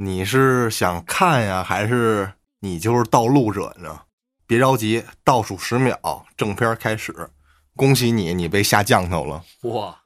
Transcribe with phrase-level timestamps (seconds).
[0.00, 4.02] 你是想看呀，还是你就是盗录者呢？
[4.46, 7.12] 别着急，倒数十秒，正片开始。
[7.74, 9.42] 恭喜你，你被下降头了。
[9.62, 9.98] 哇！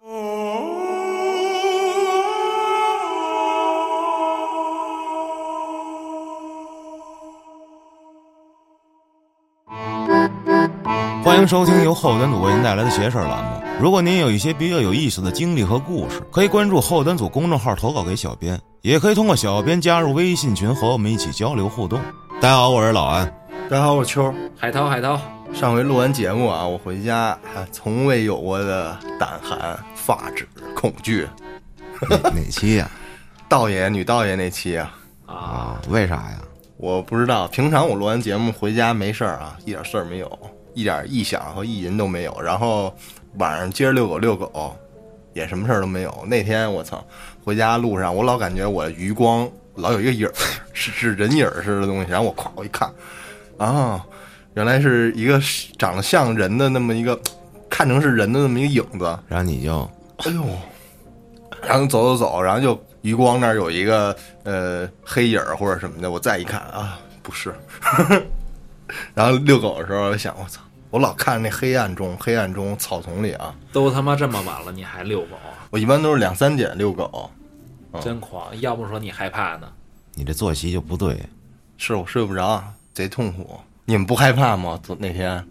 [11.22, 13.62] 欢迎收听由后端组为您带来的邪事儿栏目。
[13.78, 22.00] 如果您有一些比较有意思的经历和故事，可以关注后端组公众号投稿给小编，也可以通过小编加入微信群和我们一起交流互动。
[22.40, 23.32] 大家好，我是老安。
[23.70, 24.34] 大家好，我是秋。
[24.58, 25.20] 海涛，海涛，
[25.54, 27.16] 上回录完节目啊，我回家
[27.54, 31.28] 啊，从未有过的胆寒、发指、恐惧。
[32.10, 32.90] 哪哪期呀、
[33.48, 34.92] 道爷、女道爷那期啊，
[35.26, 35.80] 啊，啊？
[35.88, 36.42] 为啥呀？
[36.76, 37.46] 我不知道。
[37.46, 40.38] 平常我录完节目回家没事儿啊，一点事儿没有，
[40.74, 42.36] 一点异响和意淫都没有。
[42.42, 42.92] 然后
[43.38, 44.76] 晚上接着遛狗遛狗，
[45.34, 46.24] 也什么事儿都没有。
[46.26, 47.02] 那天我操，
[47.44, 50.32] 回家路上我老感觉我余光老有一个影儿，
[50.72, 52.10] 是是人影儿似的东西。
[52.10, 52.90] 然后我咵我一看，
[53.58, 54.04] 啊，
[54.54, 55.40] 原来是一个
[55.78, 57.18] 长得像人的那么一个，
[57.70, 59.18] 看成是人的那么一个影子。
[59.28, 60.44] 然后你就哎呦，
[61.66, 64.14] 然后走走走，然后就余光那儿有一个
[64.44, 67.54] 呃黑影儿或者什么的，我再一看啊，不是。
[69.14, 70.60] 然后遛狗的时候，我想我操，
[70.90, 75.36] 我老看那黑暗中，黑暗中草丛里啊，都他妈这么晚了，你还遛狗，
[75.70, 77.30] 我一般都是两三点遛狗，
[78.00, 78.48] 真狂！
[78.60, 79.68] 要不说你害怕呢？
[80.14, 81.18] 你这作息就不对。
[81.76, 82.62] 是我睡不着，
[82.94, 83.58] 贼痛苦。
[83.84, 84.78] 你们不害怕吗？
[84.82, 85.44] 昨那天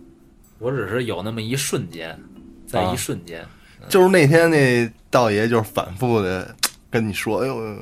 [0.59, 2.17] 我只是有那么一瞬间，
[2.65, 3.45] 在一瞬间，
[3.89, 6.55] 就是那天那道爷就是反复的
[6.89, 7.75] 跟你说，哎呦，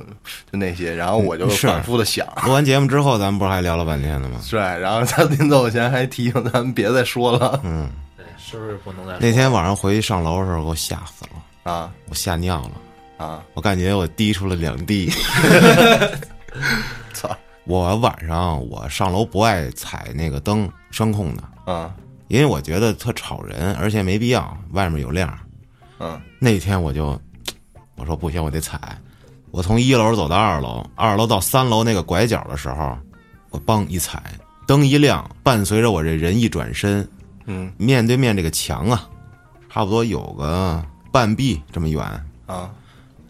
[0.50, 2.26] 就那些，然后我就反复的想。
[2.44, 4.40] 录完节目之后，咱们不是还聊了半天呢吗？
[4.42, 12.72] 是，然后他临走前还提醒咱们别再说了嗯，对，是不是不能再说那天晚上回去上楼的时候，给我吓死了，啊我吓尿了，
[13.20, 13.44] 啊！
[13.52, 15.10] 我感觉我滴出了两滴。
[17.12, 21.94] 操我晚上我上楼不爱踩那个灯，声控的，啊
[22.28, 25.38] 因为我觉得特吵人，而且没必要，外面有亮。
[25.98, 27.20] 嗯那天我就
[27.96, 28.80] 我说不行，我得踩。
[29.50, 32.96] 我从一楼走到二楼，二楼到三楼那个拐角的时候，
[33.50, 34.22] 我梆一踩，
[34.66, 37.06] 灯一亮，伴随着我这人一转身，
[37.44, 39.06] 嗯面对面这个墙啊，
[39.68, 42.00] 差不多有个半壁这么远，
[42.46, 42.70] 啊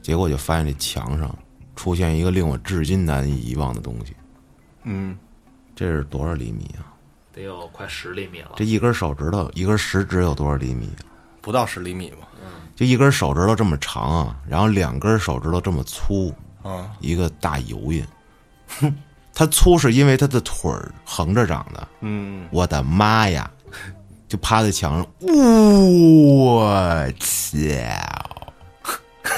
[0.02, 1.34] 结果就发现这墙上
[1.76, 4.14] 出现一个令我至今难以遗忘的东西。
[4.84, 5.16] 嗯
[5.74, 6.92] 这是多少厘米啊？
[7.32, 8.64] 得有快十厘米了这。
[8.64, 11.04] 一根手指头，一根食指有多少厘米啊？
[11.40, 12.28] 不到十厘米吧？
[12.42, 18.04] 嗯就一根手指头这么长啊，然后两根手指头这么粗，啊一个大油印。
[18.80, 18.94] 哼
[19.34, 21.88] 它粗是因为它的腿儿横着长的。
[22.00, 23.50] 嗯我的妈呀！
[24.28, 28.29] 就趴在墙上，我操！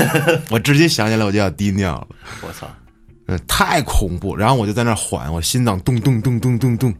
[0.50, 2.08] 我直接想起来我就要滴尿了，
[2.46, 2.68] 我操
[3.26, 4.36] 嗯，太恐怖。
[4.36, 6.94] 然后我就在那缓，我心脏咚咚咚咚咚咚。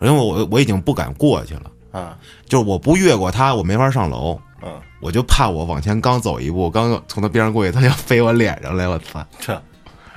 [0.00, 4.40] 因为我我已经不敢过去了，啊就是我不越过他，我没法上楼。
[4.64, 9.24] 嗯我就怕我往前刚走一步，刚从他边上过去，他要飞我脸上来，我操！
[9.40, 9.52] 这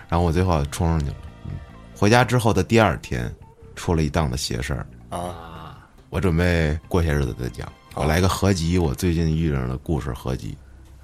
[0.08, 1.16] 然后我最后冲上去了。
[1.46, 1.52] 嗯，
[1.98, 3.34] 回家之后的第二天，
[3.76, 5.78] 出了一档子邪事儿，啊啊，
[6.12, 7.68] 我准备过些日子再讲。
[7.96, 10.56] 我来个合集，我最近遇上的故事合集。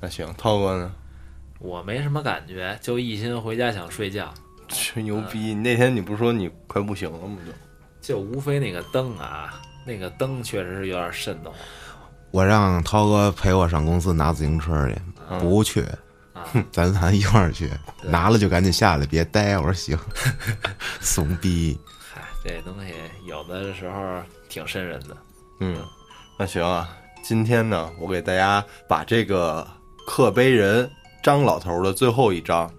[0.02, 0.92] 那行，涛哥呢？
[1.60, 4.34] 我没什么感觉，就一心回家想睡觉，
[4.68, 5.54] 吹牛逼！
[5.54, 7.38] 那天你不是说你快不行了吗？
[8.02, 11.60] 就就无非那个灯啊，那个灯确实是有点瘆得慌。
[12.32, 14.96] 我让涛哥陪我上公司拿自行车去，
[15.40, 15.82] 不去，
[16.34, 17.70] 啊， 咱咱一块儿去。
[18.04, 19.56] 拿了就赶紧下来，别待。
[19.60, 19.96] 我说行，
[21.00, 21.80] 怂逼。
[22.12, 22.92] 嗨，这东西
[23.28, 24.20] 有的时候
[24.50, 25.16] 挺瘆人的。
[25.60, 25.78] 嗯，
[26.40, 26.90] 那行啊。
[27.22, 29.68] 今天呢，我给大家把这个
[30.06, 30.90] 刻碑人
[31.24, 32.70] 张老头的最后一章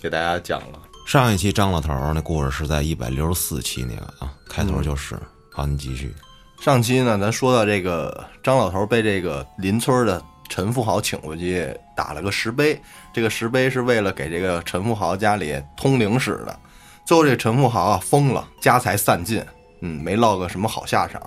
[0.00, 0.78] 给大家讲了。
[1.06, 5.18] 上一期张老头儿那故事是在一百六十四期那个啊，开头就是。
[5.50, 6.14] 好，你继续。
[6.60, 12.80] 上期呢，咱说到这个张老头被这个邻村的陈富豪请过去打了个石碑，
[13.12, 16.58] 这个石碑是为了给这个陈富豪家里通灵使的。
[17.04, 19.44] 最后这陈富豪啊疯了，家财散尽，
[19.80, 21.20] 嗯，没落个什么好下场。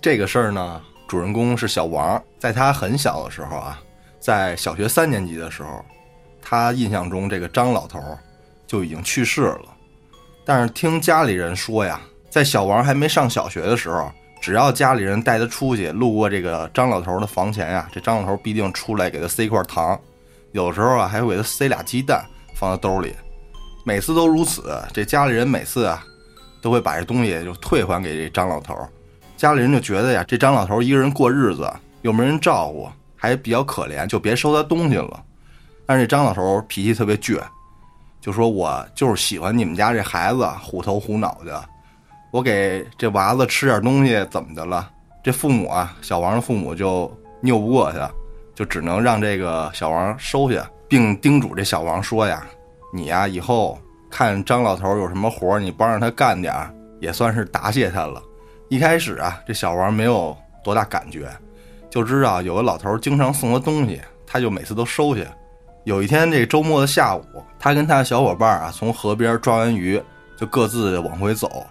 [0.00, 3.80] 这个事儿呢，主人公是小王，在他很小的时候啊，
[4.26, 5.84] 在小学三年级的时候，
[6.42, 8.00] 他印象中这个张老头
[8.66, 9.66] 就已经去世了。
[10.44, 19.96] 但是听家里人说呀，在小王还没上小学的时候，只要家里人带他出去，路过这个张老头的房前呀，这张老头必定出来给他塞一块糖，
[20.50, 22.26] 有时候啊还会给他塞俩鸡蛋
[22.56, 23.14] 放在兜里，
[23.84, 24.76] 每次都如此。
[24.92, 26.02] 这家里人每次啊
[26.60, 28.76] 都会把这东西就退还给这张老头。
[29.36, 31.72] 家里人就觉得呀，这张老头一个人过日子
[32.02, 32.90] 又没人照顾，
[33.26, 35.22] 还比较可怜，就别收他东西了。
[35.84, 37.40] 但是这张老头脾气特别倔，
[38.20, 41.64] 就说我就是喜欢你们家这孩子虎头虎脑的，
[42.32, 44.90] 我给这娃子吃点东西怎么的了？
[45.22, 47.12] 这父母啊，小王的父母就
[47.42, 47.98] 拗不过去，
[48.54, 52.46] 就只能让这个小王收下，并叮嘱这小王说呀
[52.94, 53.76] ：“你呀，以后
[54.10, 56.54] 看张老头有什么活，你帮着他干点，
[57.00, 58.22] 也算是答谢他了。”
[58.70, 61.28] 一开始啊，这小王没有多大感觉，
[61.96, 65.22] 就知道有个老头经常送他东西，他就每次都收下。
[65.84, 67.24] 有一天这周末的下午，
[67.58, 69.98] 他跟他的小伙伴啊从河边抓完鱼，
[70.36, 71.66] 就各自往回走。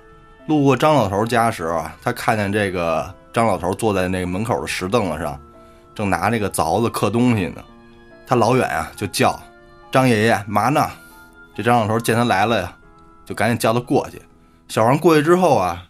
[0.48, 5.40] 路过张老头家时啊，他看见这个张老头坐在那个门口的石凳子上，
[5.94, 7.64] 正拿那个凿子刻东西呢。
[8.26, 9.40] 他老远啊就叫
[9.92, 10.90] 张爷爷嘛呢？
[11.54, 12.76] 这张老头见他来了呀，
[13.28, 14.20] 就赶紧叫他过去。
[14.70, 15.84] 小王过去之后啊，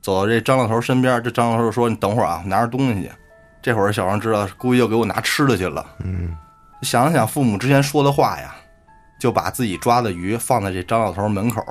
[0.00, 3.10] 走到这张老头身边，这张老头说：“你等会儿啊，拿着东西去。”
[3.62, 5.86] 这会儿小王知道，估计又给我拿吃的去了。
[6.04, 6.36] 嗯，
[6.82, 8.54] 想了想父母之前说的话呀，
[9.20, 11.64] 就把自己抓的鱼放在这张老头门口，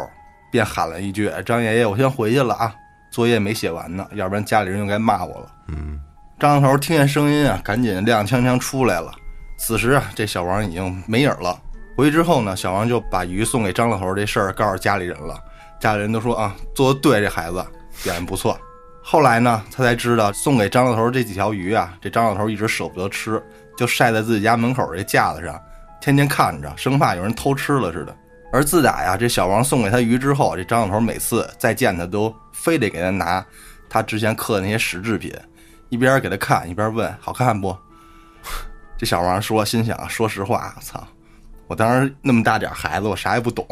[0.49, 2.73] 便喊了一句：“张爷爷，我先回去了啊，
[3.11, 5.99] 作业没写完呢，要不然家里人又该骂我了。”嗯，
[6.39, 9.11] 张老头听见声音啊，赶紧踉踉跄出来了。
[9.57, 11.59] 此时啊，这小王已经没影了。
[11.97, 15.37] 回去之后呢，小王就把鱼送给张老头这事儿告诉家里人了。
[15.79, 17.55] 家里人都说啊，做的对，这孩子
[18.01, 18.57] 表现不错。
[19.03, 23.41] 后来呢，他才知道送给张老头这几条鱼啊，这张老头一直舍不得吃，
[23.75, 25.59] 就晒在自己家门口这架子上，
[25.99, 28.15] 天天看着，生怕有人偷吃了似的。
[28.53, 33.43] 而自打呀，这小王送给他鱼之后，这张老头每次再见他，都非得给他拿
[33.89, 35.33] 他之前刻的那些石制品，
[35.89, 37.75] 一边给他看，一边问好看不？
[38.97, 41.01] 这小王说，心想，说实话，操，
[41.67, 43.65] 我当时那么大点孩子，我啥也不懂，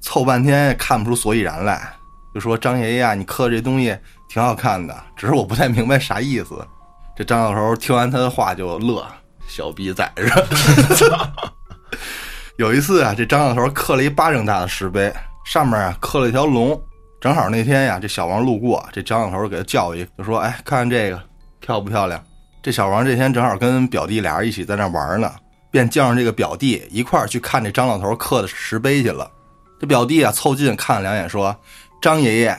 [0.00, 1.90] 凑半天也看不出所以然来，
[2.34, 3.96] 就说张爷爷啊，你刻这东西
[4.28, 6.66] 挺好看的，只是我不太明白啥意思。
[7.16, 9.06] 这张老头听完他的话就乐，
[9.46, 11.16] 小逼崽子。
[12.58, 15.12] 有一次啊，这张老头刻了一巴掌大的石碑，
[15.44, 16.80] 上面啊刻了一条龙。
[17.20, 21.20] 正好那天呀，这小王路过，这张老头给他叫一，就说：“哎，看看这个
[21.58, 22.22] 漂不漂亮？”
[22.62, 25.32] 这小王这天正好跟表弟俩人一起在那玩呢，
[25.70, 29.28] 便叫上这个表弟一块儿去看这张老头刻的石碑去了。
[29.80, 31.56] 这表弟啊凑近看了两眼，说
[32.00, 32.58] ：“张爷爷，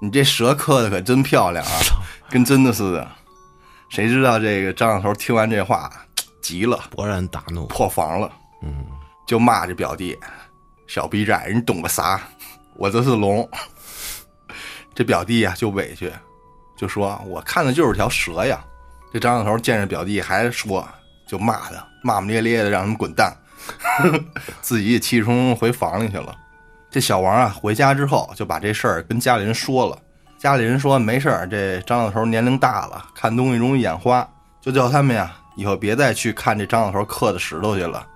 [0.00, 1.72] 你这蛇刻的可真漂亮啊，
[2.28, 3.08] 跟真的似的。”
[3.90, 5.90] 谁知道这个张老头听完这话
[6.42, 7.66] 急了，勃然大怒。
[7.66, 8.30] 破防了，
[8.62, 8.84] 嗯，
[9.26, 10.18] 就骂这表弟
[10.88, 12.20] ：“小逼崽，你懂个啥？
[12.76, 13.48] 我这是龙。”
[14.94, 16.12] 这表弟呀就委屈，
[16.76, 18.64] 就说：“我看的就是条蛇呀。”
[19.12, 20.84] 这张老头见着表弟还说，
[21.28, 23.32] 就骂他，骂骂咧咧的让他们滚蛋，
[24.60, 26.34] 自己也气冲冲回房里去了。
[26.94, 29.98] 这小王啊回家之后就把这事儿跟家里人说了，
[30.38, 34.24] 家里人说没事儿，这张老头年龄大了，看东西容易眼花，
[34.60, 38.06] 就叫他们呀以后别再去看这张老头刻的石头去了。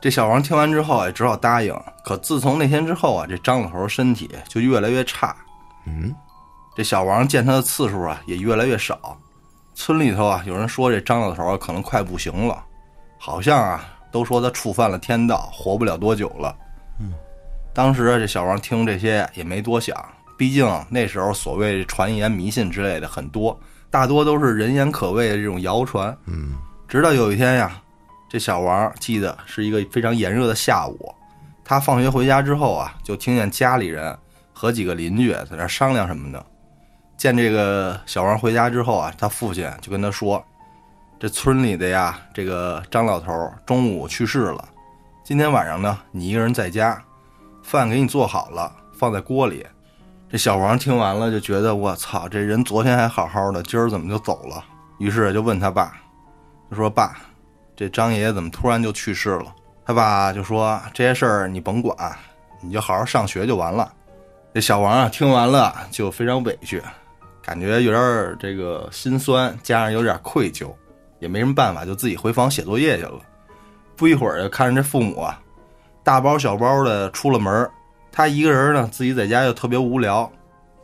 [0.00, 1.72] 这小王听完之后也只好答应。
[2.04, 5.32] 可自从那天之后啊，这张老头身体就越来越差，
[5.86, 6.12] 嗯，
[6.74, 9.16] 这小王见他的次数啊也越来越少。
[9.76, 12.60] 村里头啊，有人说这张老头啊可能快不行了，
[13.20, 16.52] 好像啊都说他触犯了天道，活不了多久了。
[17.76, 19.94] 当时啊这小王听这些也没多想，
[20.34, 26.16] 毕竟那时候所谓传言迷信之类的很多，大多都是人言可畏的这种谣传。
[26.24, 26.54] 嗯，
[26.88, 27.78] 直到有一天呀，
[28.30, 31.14] 这小王记得是一个非常炎热的下午，
[31.62, 34.16] 他放学回家之后啊，就听见家里人
[34.54, 36.42] 和几个邻居在那商量什么呢。
[37.18, 40.42] 见这个小王回家之后啊，他父亲就跟他说
[41.20, 44.66] ：“这村里的呀，这个张老头中午去世了，
[45.22, 47.02] 今天晚上呢，你一个人在家，
[47.66, 49.66] 饭给你做好了，放在锅里。”
[50.30, 54.64] 这小王听完了就觉得我操，这人昨天还好好的，今儿怎么就走了？
[54.98, 55.92] 于是就问他爸，
[56.70, 57.16] 就说：“爸，
[57.74, 59.52] 这张爷爷怎么突然就去世了？”
[59.84, 61.96] 他爸就说：“这些事儿你甭管，
[62.60, 63.92] 你就好好上学就完了。”
[64.54, 66.80] 这小王啊，听完了就非常委屈。
[67.42, 70.72] 感觉有点这个心酸，加上有点愧疚，
[71.20, 73.20] 也没什么办法，就自己回房写作业去了。
[73.96, 75.40] 不一会儿，看着这父母啊，
[76.06, 77.68] 大包小包的出了门
[78.12, 80.30] 他一个人呢，自己在家又特别无聊，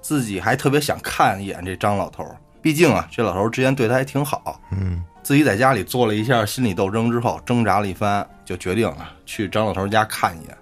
[0.00, 2.26] 自己还特别想看一眼这张老头。
[2.60, 4.60] 毕竟啊，这老头之前对他还挺好。
[4.72, 10.58] 嗯，自己在家里做了一下心理斗争之后，挣扎了一番，就决定啊去张老头家看一眼。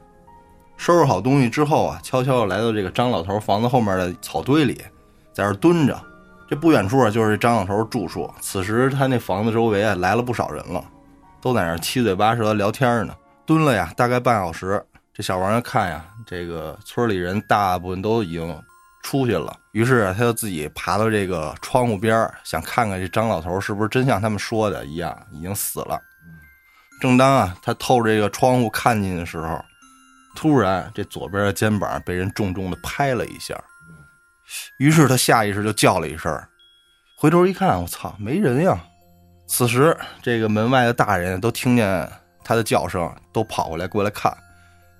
[0.76, 4.78] 收拾好东西之后啊，悄悄地来到这个张老头房子后面的草堆里。
[5.32, 5.98] 在这蹲着，
[6.46, 8.30] 这不远处啊就是张老头住处。
[8.42, 10.84] 此时他那房子周围啊来了不少人了，
[11.40, 13.14] 都在那七嘴八舌聊天呢。
[13.50, 14.80] 蹲了呀大概半小时，
[15.12, 18.56] 这小王一看呀，这个村里人大部分都已经
[19.02, 26.00] 出去了，于是他就自己爬到这个窗户边想看看这张老头是不是真像他们说的一样已经死了。
[27.00, 29.60] 正当啊他透着这个窗户看进去的时候，
[30.36, 33.60] 突然这左边的肩膀被人重重的拍了一下，
[34.76, 36.40] 于是他下意识就叫了一声，
[37.16, 38.80] 回头一看，我操，没人呀！
[39.48, 42.08] 此时这个门外的大人都听见
[42.50, 44.36] 他的叫声，都跑过来过来看。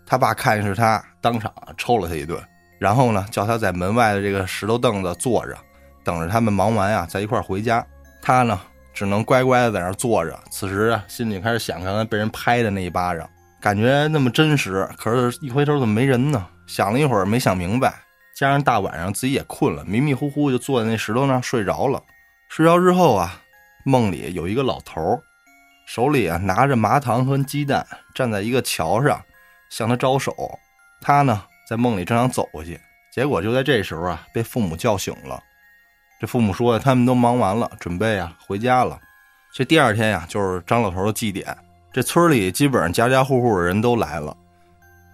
[0.07, 2.41] 他爸看见是他，当场抽了他一顿，
[2.79, 5.59] 然后呢，叫他在门外的这个石头凳子坐着，
[6.05, 7.85] 等着他们忙完呀，再一块儿回家。
[8.23, 8.61] 他呢，
[8.95, 10.39] 只能乖乖的在那儿坐着。
[10.49, 13.29] 此时啊，心里开始想刚才被人拍的那一巴掌，
[13.61, 14.89] 感觉那么真实。
[14.97, 16.47] 可是，一回头怎么没人呢？
[16.69, 17.93] 想了一会儿，没想明白。
[18.37, 22.01] 加上大晚上自己也困了，迷迷糊糊就坐在那石头那睡着了。
[22.49, 23.41] 睡着之后啊，
[23.85, 25.21] 梦里有一个老头儿，
[25.93, 29.21] 手里啊拿着麻糖和鸡蛋，站在一个桥上。
[29.71, 30.33] 向他招手，
[31.01, 32.81] 他呢在梦里正想走过去，
[33.13, 35.43] 结果就在这时候啊，被父母叫醒了。
[36.21, 38.97] 这父母说他们都忙完了，准备啊回家了。
[39.53, 41.59] 这第二天呀，就是张老头的祭典，
[41.93, 44.37] 这村里基本上家家户户的人都来了，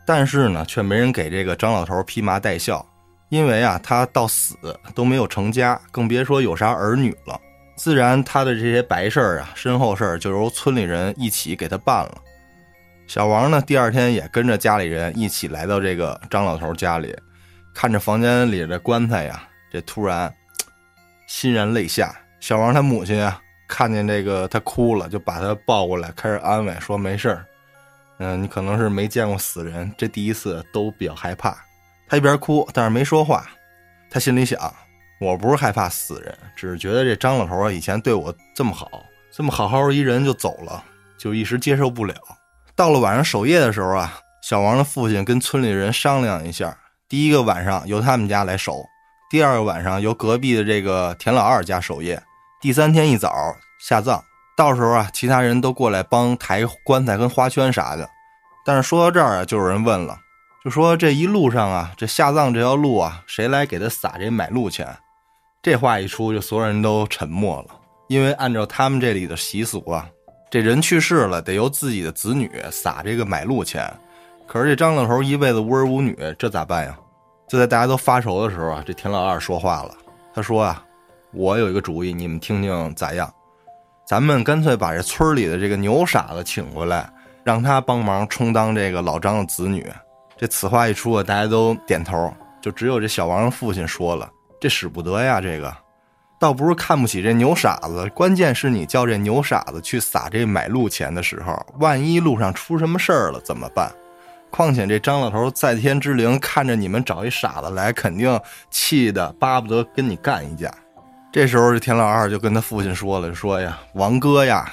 [0.05, 2.87] 但是呢，却没人给这个张老头披麻戴孝，
[3.31, 4.55] 因为啊，他到死
[4.95, 7.41] 都没有成家，更别说有啥儿女了。
[7.77, 12.19] 自然，他的这些白事儿啊、身后事儿，就由村里人一起给他办了。
[13.07, 17.15] 小王呢，第二天也跟着家里人一起来到这个张老头家里，
[17.75, 20.35] 看着房间里的棺材呀，这突然
[21.29, 22.17] 欣然泪下。
[22.41, 27.47] 小王他母亲啊，看见这个他哭了，就把他抱过来，开始安慰说：“没事儿，
[28.19, 31.57] 嗯，你可能是没见过死人，这第一次都比较害怕。”
[32.09, 33.47] 他一边哭，但是没说话。
[34.11, 34.59] 他心里想
[35.19, 38.91] ：“我不是害怕死人，只是觉得这张老头啊，以前对我这么好，
[39.33, 40.85] 这么好好一人就走了，
[41.17, 42.15] 就一时接受不了。”
[42.77, 46.77] 到了晚上守夜的时候啊，小王的父亲跟村里人商量一下，
[47.09, 48.85] 第一个晚上由他们家来守，
[49.31, 52.23] 第二个晚上由隔壁的这个田老二家守夜，
[52.61, 53.33] 第三天一早
[53.81, 54.23] 下葬。
[54.55, 58.09] 到时候啊，其他人都过来帮抬棺材跟花圈啥的。
[58.67, 60.19] 但是说到这儿啊，就有人问了，
[60.63, 64.87] 就说这一路上啊，这下葬这条路啊，谁来给他撒这买路钱？
[65.67, 67.75] 这话一出，就所有人都沉默了，
[68.07, 70.09] 因为按照他们这里的习俗啊。
[70.49, 73.93] 这人去世了，得由自己的子女撒这个买路钱。
[74.47, 76.97] 可是这张老头一辈子无儿无女，这咋办呀？
[77.49, 79.91] 就在大家都发愁的时候啊，这田老二说话了。
[80.33, 80.85] 他说啊
[81.35, 83.29] ：“我有一个主意，你们听听咋样？
[84.07, 89.85] 咱们干脆把这村里的这个牛傻子请过来，让他帮忙充当这个老张的子女。”
[90.39, 92.33] 这此话一出啊，大家都点头，
[92.63, 95.73] 就只有这小王的父亲说了：“这使不得呀，这个。”
[96.39, 103.91] 倒不是看不起这牛傻子，关键是你叫这牛傻子去撒这买路钱的时候，万一路上出什么事儿了怎么办？
[104.51, 108.39] 况且这张老头在天之灵看着你们找一傻子来，肯定
[108.71, 110.71] 气的巴不得跟你干一架。
[111.33, 114.71] 这时候这田老二就跟他父亲说了：“说呀，王哥呀，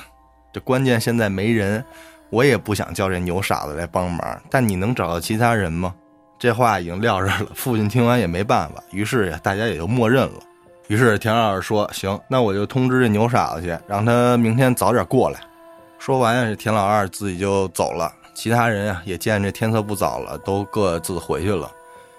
[0.52, 1.84] 这关键现在没人，
[2.30, 5.96] 我也不想叫这牛傻子来帮忙，但你能找到其他人吗？”
[6.44, 10.34] 这话已经撂这儿了，父亲听完也没办法，于是呀，大家也就默认了。
[10.88, 15.40] 于是田老二说：“行，那我就通知这牛傻子去，让他明天早点过来。”
[15.98, 18.12] 说完呀，这田老二自己就走了。
[18.34, 21.72] 其他人啊，也见这天色不早了，都各自回去了。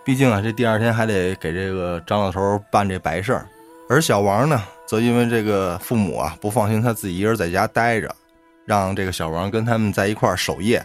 [0.07, 3.47] 毕竟啊，这第二天还得给这个张老头办这白事儿。
[3.91, 8.11] 而小王呢，则因为这个父母啊不放心他自己一人在家待着，
[8.65, 10.83] 让这个小王跟他们在一块儿守夜。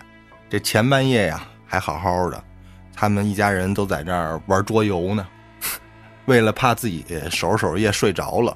[0.49, 2.43] 这前半夜呀，还好好的，
[2.99, 5.25] 他们一家人都在那儿玩桌游呢。
[6.27, 8.55] 为了怕自己守着守着夜睡着了，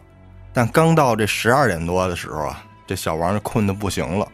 [0.51, 4.27] 但刚到这十二点多的时候啊，这小王就困得不行了，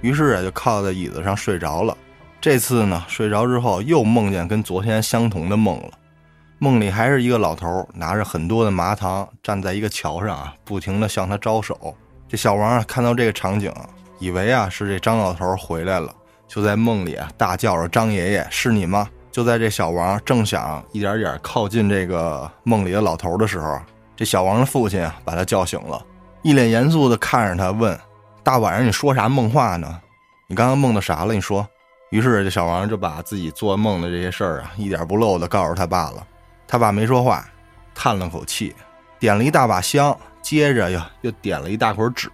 [0.00, 1.94] 于是啊就靠在椅子上睡着了。
[2.40, 5.90] 这次呢，睡着之后又梦见跟昨天相同的梦了，
[6.58, 11.94] 梦里还是一个老头拿着很多的麻糖站在一个桥上啊，不停的向他招手。
[12.26, 13.70] 这小王啊看到这个场景，
[14.18, 16.10] 以为啊是这张老头回来了，
[16.48, 23.80] 就在梦里啊大叫着：“张爷爷，是你吗？”就在这小王正想一点点靠近这个梦里的老头的时候，
[24.14, 26.00] 这小王的父亲把他叫醒了，
[26.42, 27.98] 一脸严肃的看着他问
[28.44, 30.00] ：“大晚上你说啥梦话呢？
[30.46, 31.34] 你刚刚梦到啥了？
[31.34, 31.66] 你说。”
[32.10, 36.24] 于是这小王就把自己做梦的这些事儿啊，一点不漏的告诉他爸了。
[36.68, 37.44] 他爸没说话，
[37.92, 38.72] 叹了口气，
[39.18, 42.30] 点了一大把香，接着又又点了一大捆纸，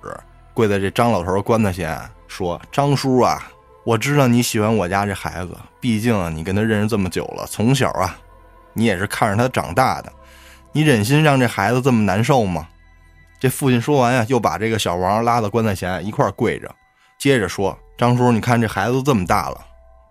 [0.53, 3.43] 跪在这张老头棺材前说：“张叔啊。”
[3.83, 8.15] 我知道你喜欢我家这孩子，毕竟，你跟他认识这么久了，从小啊，
[8.75, 10.13] 你也是看着他长大的，
[10.73, 12.69] 你忍心让这孩子这么难受吗？
[13.41, 16.71] 这父亲说完呀，又把这个小王拉到棺材前一块跪着，
[17.19, 19.59] 接着说：“张叔，你看这孩子这么大了，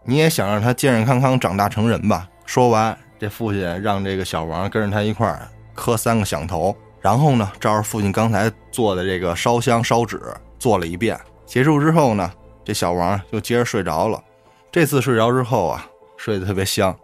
[0.03, 5.39] 你也想让他健健康康长大成人吧？”说完，这父亲让这个小王跟着他一块
[5.75, 10.19] 磕三个响头，然后呢，照着父亲刚才做的这个烧香烧纸
[10.57, 12.33] 做了一遍，结束之后呢。
[12.69, 14.23] 这小王又接着睡着了。
[14.71, 16.95] 这次睡着之后啊，睡得特别香。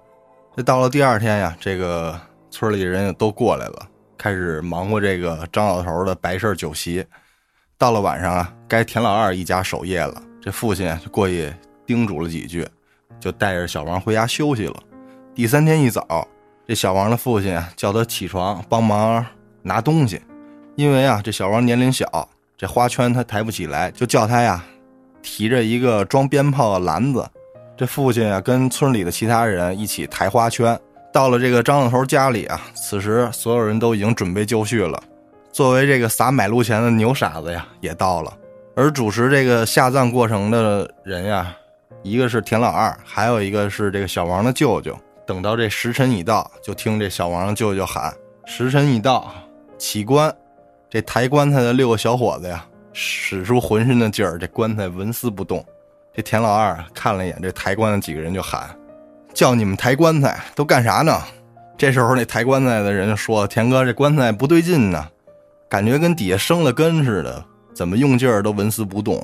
[0.55, 7.03] 这到了第二天呀，这个村里人都过来了，开始忙活这个张老头的白事酒席。
[7.79, 11.51] 到了晚上啊，该田老二一家守夜了，这父亲就过去
[11.84, 12.63] 叮嘱了几句，
[13.19, 14.75] 就带着小王回家休息了。
[15.34, 16.27] 第三天一早，
[16.67, 19.25] 这小王的父亲叫他起床帮忙
[19.63, 20.22] 拿东西，
[20.75, 24.63] 因为啊这小王年龄小，这花圈他抬不起来，就叫他呀
[25.25, 27.27] 提着一个装鞭炮的篮子。
[27.75, 30.79] 这父亲啊跟村里的其他人一起抬花圈。
[31.12, 35.01] 到了这个张老头家里啊，此时所有人都已经准备就绪了。
[35.51, 38.32] 作为这个撒买路钱的牛傻子呀，也到了。
[38.75, 41.55] 而主持这个下葬过程的人呀，
[42.03, 44.96] 一个是田老二，还有一个是这个小王的舅舅。
[45.25, 48.13] 等到这时辰已到，就听这小王的舅舅喊
[48.46, 49.34] ：“时辰已到，
[49.77, 50.34] 起棺！”
[50.88, 52.65] 这抬棺材的六个小伙子呀，
[52.98, 55.64] 使出浑身的劲儿，这棺材纹丝不动。
[56.16, 58.74] 这田老二看了一眼这抬棺的几个人，就喊
[59.36, 61.22] ：“叫你们抬棺材都干啥呢？”
[61.78, 65.10] 这时候那抬棺材的人就说：“田哥，这棺材不对劲呢。”
[65.68, 69.22] 感觉跟底下生了根似的，怎么用劲儿都纹丝不动。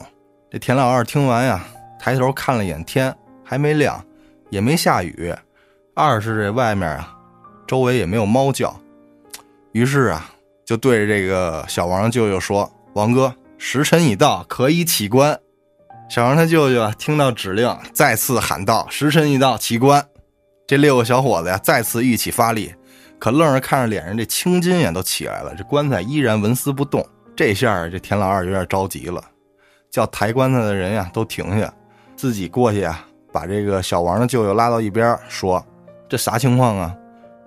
[0.50, 1.63] 这田老二听完呀，
[1.98, 4.04] 抬头看了眼天，还没亮，
[4.50, 5.34] 也没下雨。
[5.94, 7.16] 二是这外面啊，
[7.66, 8.75] 周围也没有猫叫。
[9.72, 10.30] 于是啊，
[10.66, 15.39] 就对着这个小王舅舅说：“王哥，时辰已到，可以起棺。”
[16.10, 20.03] 小王他舅舅，听到指令，再次喊道：“时辰已到，起棺！”
[20.65, 22.74] 这六个小伙子呀，再次一起发力。
[23.20, 27.08] 可愣是看着脸上这青筋也都起来了，这棺材依然纹丝不动。
[27.36, 29.24] 这下这田老二有点着急了，
[29.91, 31.72] 叫抬棺材的人呀都停下，
[32.15, 35.63] 自己过去啊，把这个小王的舅舅拉到一边，说
[36.10, 36.96] ：“这啥情况啊？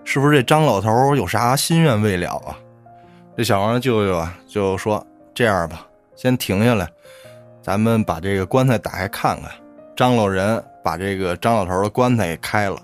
[0.05, 2.57] 是不是这张老头有啥心愿未了啊？”
[3.37, 5.05] 这小王的舅舅啊就说
[5.35, 5.85] ：“这样吧，
[6.17, 6.89] 先停下来，
[7.63, 9.51] 咱们把这个棺材打开看看。”
[9.97, 12.77] 张老人把这个张老头的棺材给开了。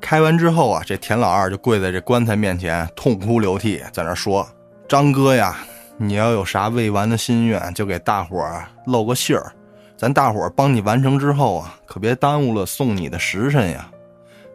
[0.00, 4.46] 开完之后啊，这田老二就跪在这棺材面前，痛哭流涕，在那说
[4.88, 5.56] ：“张哥呀，
[5.96, 9.52] 你要有啥未完的心愿，就给大伙儿露个信儿，
[9.96, 13.88] 咱大伙儿帮你完成之后啊，可别耽误了送你的时辰呀。”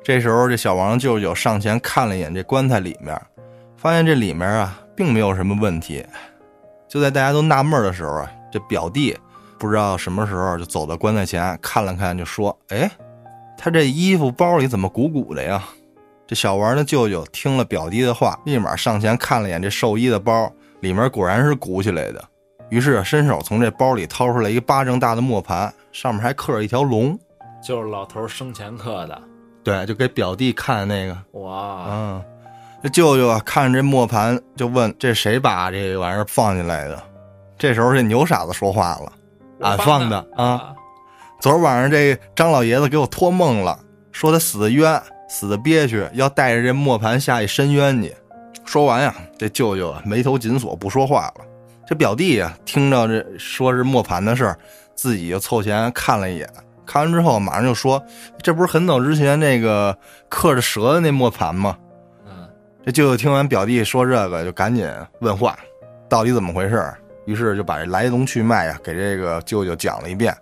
[0.03, 3.19] 这时候，这小王舅舅上前看了一眼这棺材里面，
[3.77, 6.05] 发现这里面啊，并没有什么问题。
[6.91, 9.17] 就在大家都纳闷的时候啊，这表弟
[9.57, 12.91] 不知道什么时候就走到棺材前看了看，就说：“哎。”
[13.57, 15.63] 他这衣服包里怎么鼓鼓的呀？
[16.27, 20.51] 这小王的舅舅听了表弟的话，立马上前看了眼这寿衣的包，
[20.81, 22.21] 里面果然是鼓起来的。
[22.69, 27.17] 于是伸手从这包里掏出来一个巴掌大的磨盘，上面还刻着一条龙，
[27.63, 29.21] 就是老头生前刻的。
[29.63, 31.15] 对，就给表弟看那个。
[31.39, 32.23] 哇，嗯，
[32.83, 37.01] 这舅舅啊，看着这磨盘就问：“这谁把这玩意儿放进来的？”
[37.57, 39.11] 这时候这牛傻子说话了
[39.61, 40.73] ：“俺放的啊。”
[41.39, 43.77] 昨儿晚上，这张老爷子给我托梦了，
[44.11, 48.15] 说他死的冤，死的憋屈，要带着这磨盘下去深渊去。
[48.65, 51.45] 说完呀，这舅舅啊眉头紧锁，不说话了。
[51.87, 54.57] 这表弟呀，听着这说是磨盘的事儿，
[54.95, 56.49] 自己就凑前看了一眼，
[56.85, 58.03] 看完之后马上就说
[58.41, 59.95] ：“这不是很早之前那个
[60.29, 61.77] 刻着蛇的那磨盘吗？”
[62.83, 64.89] 这舅舅听完表弟说这个，就赶紧
[65.19, 65.57] 问话，
[66.09, 66.83] 到底怎么回事？
[67.25, 70.35] 于是就把这来龙去脉呀给这个舅舅讲了一遍。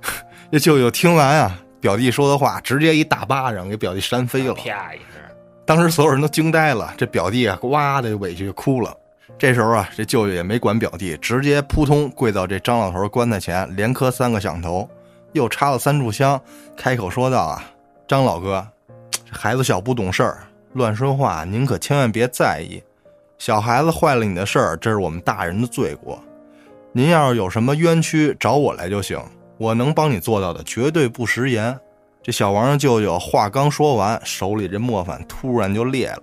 [0.50, 5.20] 这舅舅听完啊，表弟说的话，直接一大巴掌给表弟扇飞了，啪一声。
[5.66, 8.96] 当时所有人都惊呆了，这表弟啊，哇的委屈就哭了。
[9.38, 14.88] 这时候啊，这舅舅也没管表弟，直接扑通跪到这张老头棺材前，连磕三个响头，
[15.32, 16.40] 又插了三炷香，
[16.74, 17.62] 开口说道：“啊，
[18.08, 18.66] 张老哥，
[19.12, 20.38] 这孩子小不懂事儿，
[20.74, 22.82] 乱说话，您可千万别在意。
[23.38, 26.22] 小孩子坏了你的事儿，这是我们大人的罪过。
[26.92, 29.20] 您要是有什么冤屈，找我来就行。”
[29.58, 31.78] 我能帮你做到的，绝对不食言。
[32.20, 36.22] 这小王的舅舅话刚说完，手里这磨盘突然就裂了。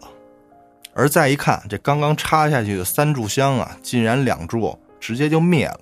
[0.93, 5.79] 而再一看，这刚刚插下去的三炷香啊，竟然两柱直接就灭了。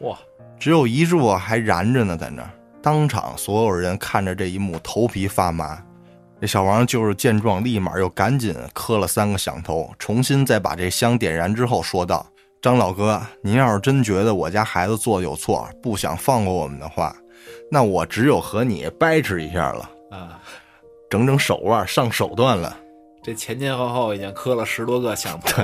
[0.00, 0.18] 哇，
[0.58, 2.50] 只有一柱还燃着呢，在那儿。
[2.82, 5.82] 当场所有人看着这一幕，头皮发麻。
[6.40, 12.26] 这小王就是见状，立马又赶紧磕了三个响头，重新再把这香点燃之后，说道。
[12.60, 17.14] 张老哥，您要是真觉得我家孩子做的有错，不想放过我们的话，
[17.70, 20.40] 那我只有和你掰扯一下了啊！
[21.08, 22.76] 整整手腕，上手段了。
[23.22, 25.62] 这前前后后已经磕了十多个响头。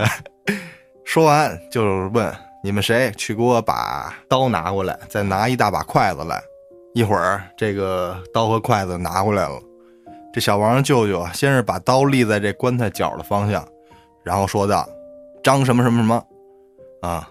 [1.04, 2.32] 说完就问
[2.62, 6.40] 你们谁去给我把刀拿过来，再拿一大把筷子来。
[6.94, 9.60] 一会儿这个刀和筷子拿过来了。
[10.34, 13.64] 这小王舅舅啊先是把刀立在这棺材角的方向，
[14.24, 14.84] 然后说道
[15.44, 16.20] ：“张什么什么什么。”
[17.02, 17.30] 啊，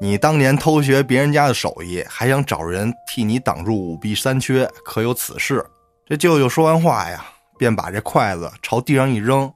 [0.00, 5.66] 你当年偷学别人家的手艺，还想找人替你挡住五弊三缺，可有此事？
[6.06, 7.24] 这舅舅说完话呀，
[7.58, 9.52] 便把这筷子朝地上一扔。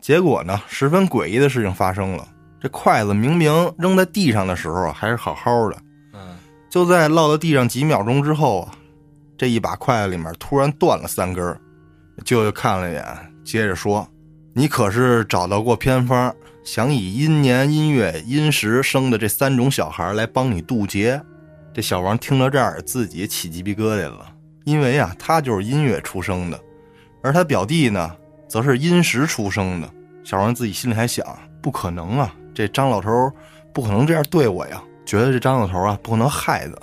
[0.00, 2.26] 结果呢，十分诡异的事情发生了。
[2.60, 5.76] 这筷子明明扔在地上的时候还是好好的，
[6.12, 6.36] 嗯，
[6.68, 8.74] 就在落到地上几秒钟之后啊，
[9.38, 11.60] 这一把筷子里面突然断了三根儿。
[12.24, 13.04] 舅舅看了一眼，
[13.44, 14.06] 接着说
[14.54, 21.20] ：“你可是找到过偏方，想以阴年、阴月、阴时生的这三种小孩来帮你渡劫？”
[21.74, 24.26] 这小王听到这儿，自己起鸡皮疙瘩了，
[24.64, 26.60] 因为啊，他就是阴月出生的，
[27.22, 28.14] 而他表弟呢，
[28.46, 29.90] 则是阴时出生的。
[30.22, 31.26] 小王自己心里还想：
[31.62, 33.10] 不可能啊，这张老头
[33.72, 34.82] 不可能这样对我呀！
[35.04, 36.74] 觉得这张老头啊，不可能害他。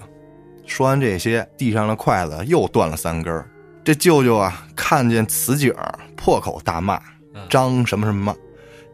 [0.65, 3.47] 说完这些，地上的筷子又断了三根儿。
[3.89, 5.73] 这舅舅啊，看见此景，
[6.15, 7.01] 破口大骂
[7.49, 8.35] ：“张什么什么，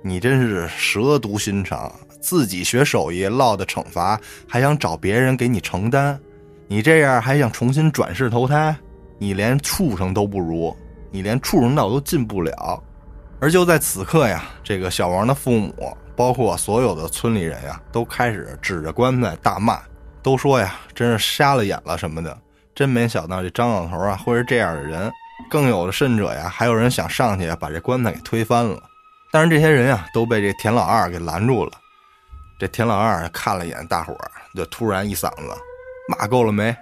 [0.01, 1.91] 你真是蛇毒心肠！
[2.21, 6.17] 自己学手艺落的惩罚，还想找别人给你承担？
[6.69, 8.73] 你这样还想重新转世投胎？
[9.17, 10.73] 你连畜生都不如，
[11.11, 12.81] 你连畜生道都进不了。”
[13.41, 19.77] 而就在此刻呀，这个小王的父母，包括所有的村里人呀，都开始指着棺材大骂，
[20.23, 22.37] 都说呀，真是瞎了眼了什么的。
[22.75, 25.09] 真没想到这张老头啊会是这样的人，
[25.49, 28.77] 更有的甚者呀，还有人想上去把这棺材给推翻了。
[29.31, 31.71] 但是这些人呀都被这田老二给拦住了。
[32.59, 35.57] 这田老二看了一眼大伙儿，就突然一嗓子
[36.09, 36.75] 骂够了没？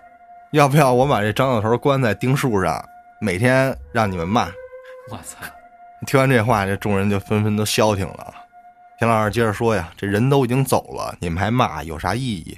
[0.51, 2.83] 要不要我把这张老头棺材钉树上，
[3.21, 4.47] 每天让你们骂？
[5.11, 5.37] 我操！
[6.05, 8.33] 听完这话，这众人就纷纷都消停了。
[8.99, 12.57] 田老二接着说呀：“这人都已经走了，你们还骂有啥意义？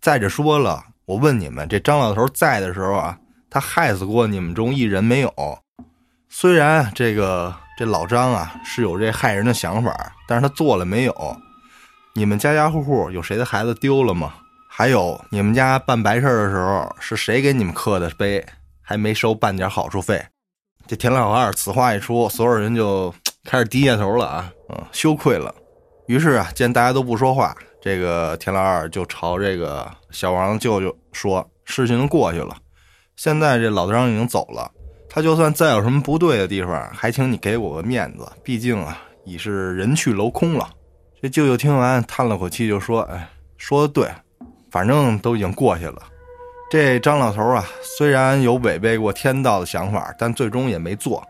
[0.00, 5.32] 再者说了。”我问你们，这张老头在的时候啊，他害死过你们中一人没有？
[6.28, 11.36] 虽然这个这老张啊是有这害人的想法，但是他做了没有？
[12.14, 14.34] 你们家家户户有谁的孩子丢了吗？
[14.68, 18.44] 还有你们家办白事的时候是谁给你们刻的碑，
[18.80, 20.24] 还没收半点好处费？
[20.86, 23.12] 这田老二此话一出，所有人就
[23.44, 25.54] 开始低下头了啊，嗯，羞愧了。
[26.06, 27.56] 于是啊，见大家都不说话。
[27.80, 32.54] 这个田老二就朝这个小王舅舅说：“事情过去了，
[33.16, 34.70] 现在这老张已经走了。
[35.08, 38.30] 他就算再有什么不对的地方，还请你给我个面子。
[38.44, 40.68] 毕竟啊，已是人去楼空了。”
[41.22, 44.08] 这舅舅听完叹了口气，就说：“哎，说的对，
[44.70, 46.02] 反正都已经过去了。
[46.70, 51.26] 这张老头啊，虽然有违背过天道的想法，但最终也没做，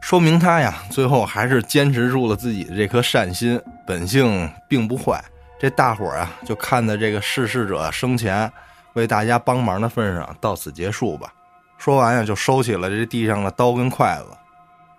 [0.00, 5.22] 说明他呀，最后还是坚持住了自己的这颗善心，本性并不坏。”
[5.62, 8.52] 这大伙儿啊，就看在这个逝世者生前
[8.94, 11.32] 为大家帮忙的份上，到此结束吧。
[11.78, 14.36] 说完呀，就收起了这地上的刀跟筷子。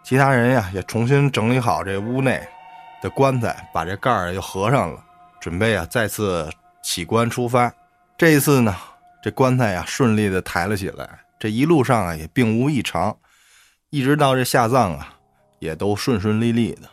[0.03, 2.41] 其他人呀，也重新整理好这屋内
[3.01, 5.03] 的棺材，把这盖儿又合上了，
[5.41, 6.49] 准备啊再次
[6.81, 7.69] 起棺出发。
[8.17, 8.73] 这一次呢，
[9.21, 13.13] 这棺材呀顺利的抬了起来，这一路上啊也并无异常，
[13.89, 15.09] 一直到这下葬啊，
[15.59, 16.83] 也都顺顺利利的。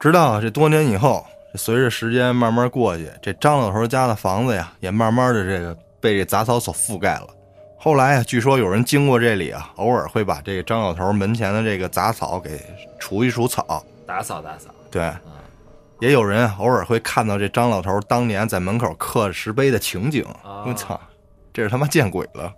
[0.00, 1.24] 直到这多年以后。
[1.54, 7.28] 随着时间慢慢过去，这张老头家的房子呀，也慢慢的这个被这杂草所覆盖了。
[7.78, 12.58] 后来啊，据说有人经过这里啊，偶尔会把这个张老头门前的这个杂草给
[12.98, 14.70] 除一除草，打扫打扫。
[14.90, 15.12] 对，
[16.00, 20.24] 也有人偶尔会看到这张老头当年在门口刻石碑的情景。
[20.44, 20.98] 我操，
[21.52, 22.50] 这是他妈见鬼了！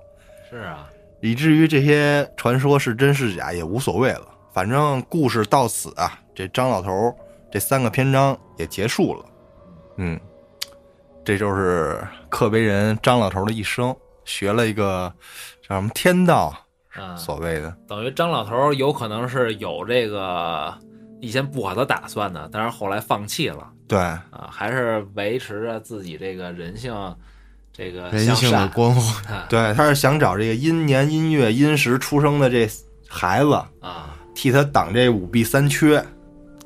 [0.48, 0.86] 是啊，
[1.20, 7.12] 以至于这些传说是真是假也无所谓了，反正故事到此啊，这张老头。
[7.54, 9.24] 这三个篇章也结束了，
[9.98, 10.18] 嗯，
[11.24, 15.14] 这就是刻碑人张老头的一生，学了一个
[15.62, 16.52] 叫什么天道，
[17.16, 20.74] 所谓的，等于张老头有可能是有这个
[21.20, 26.92] 以前不好的打算的，但是后来放弃了，对啊，还是维持着自己这个人性，
[27.72, 32.68] 这个人性的光辉，对，他是想找这个阴年阴月阴时出生的这
[33.08, 36.04] 孩子啊，替他挡这五弊三缺。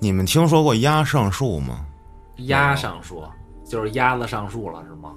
[0.00, 1.84] 你们听说过鸭上树吗？
[2.46, 3.22] 鸭上树
[3.66, 5.12] 就是鸭子上树了，是吗？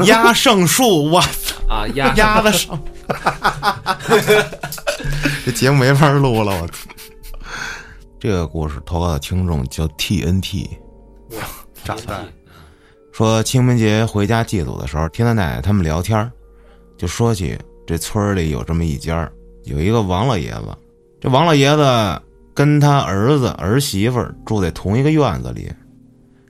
[0.06, 1.86] 鸭上树，我操啊！
[1.94, 2.80] 鸭鸭子上，
[5.44, 6.88] 这节目没法录了，我操！
[8.18, 10.68] 这个故事投稿的听众叫 TNT，
[11.84, 12.24] 炸弹
[13.12, 16.30] 说清明节回家祭祖的时候，听他奶奶他们聊天，
[16.96, 19.30] 就说起这村里有这么一家，
[19.64, 20.74] 有一个王老爷子，
[21.20, 22.22] 这王老爷子。
[22.56, 25.70] 跟他儿子儿媳妇住在同一个院子里，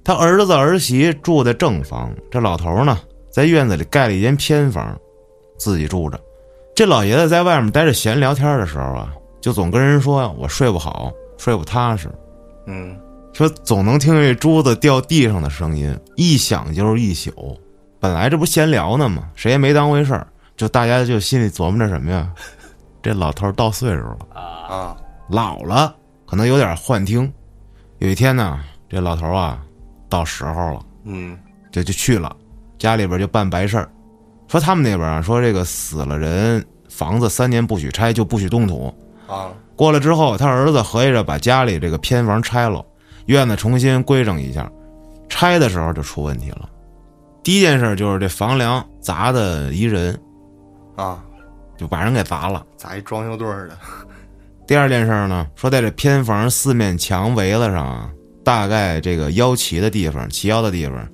[0.05, 2.97] 他儿子儿媳住在正房，这老头呢
[3.29, 4.97] 在院子里盖了一间偏房，
[5.59, 6.19] 自己住着。
[6.77, 12.09] 这老爷子在外面待着闲聊天的时候啊，就总跟人说：“我睡不好，睡不踏实。”
[12.69, 12.97] 嗯，
[13.33, 17.59] 说总能听见珠子掉地上的声音，一响就是一宿。
[17.99, 19.25] 本来这不闲聊呢嘛？
[19.35, 22.31] 谁也没当回事儿，就大家就心里琢磨着什么呀？
[23.03, 24.97] 这老头到岁数了啊。
[25.29, 25.95] 老了，
[26.27, 27.33] 可能有点幻听。
[27.99, 29.63] 有一天呢，这老头啊，
[30.09, 31.39] 到时候了，嗯
[31.73, 32.35] 就就去了，
[32.79, 33.91] 家里边就办白事儿，
[34.49, 38.95] 说他们那边啊，说这个死了人，房子三年不许拆，就不许动土。
[39.27, 42.83] 啊过了之后，他儿子合计着把家里这个偏房拆了，
[43.27, 44.71] 院子重新规整一下。
[45.29, 46.69] 拆的时候就出问题了，
[47.43, 50.19] 第一件事就是这房梁砸的一人，
[50.95, 51.23] 啊，
[51.77, 52.65] 就把人给砸了。
[52.77, 53.77] 砸一装修队儿的？
[54.67, 61.09] 第二件事呢，说在这偏房四面墙围子上啊，大概这个腰齐的地方，齐腰的地方，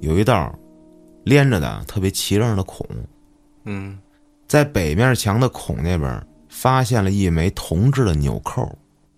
[0.00, 0.58] 有一道
[1.24, 2.86] 连着的特别齐整的孔，
[3.64, 3.98] 嗯
[4.46, 8.66] 在北面墙的孔那边发现了一枚铜制的纽扣，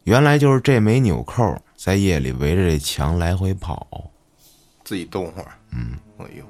[0.03, 3.87] 原来就是这枚纽扣在夜里围着这墙来回跑。
[4.83, 5.53] 自己动会儿。
[5.71, 6.45] 嗯，哎呦，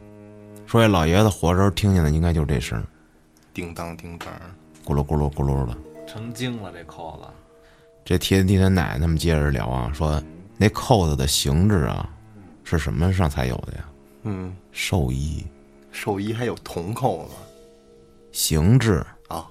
[0.64, 2.82] 说这老爷子活着时候听见的应该就是这声，
[3.52, 4.28] 叮当叮当。
[4.86, 5.76] 咕噜咕噜咕噜的。
[6.10, 7.28] 成精了这扣子。
[8.04, 10.20] 这天地他奶奶他们接着聊啊，说
[10.56, 12.10] 那扣子的形制啊，
[12.64, 13.84] 是什么上才有的呀？
[14.24, 15.46] 嗯，寿衣
[15.92, 17.30] 寿衣还有铜扣子
[18.32, 19.46] 形制，啊？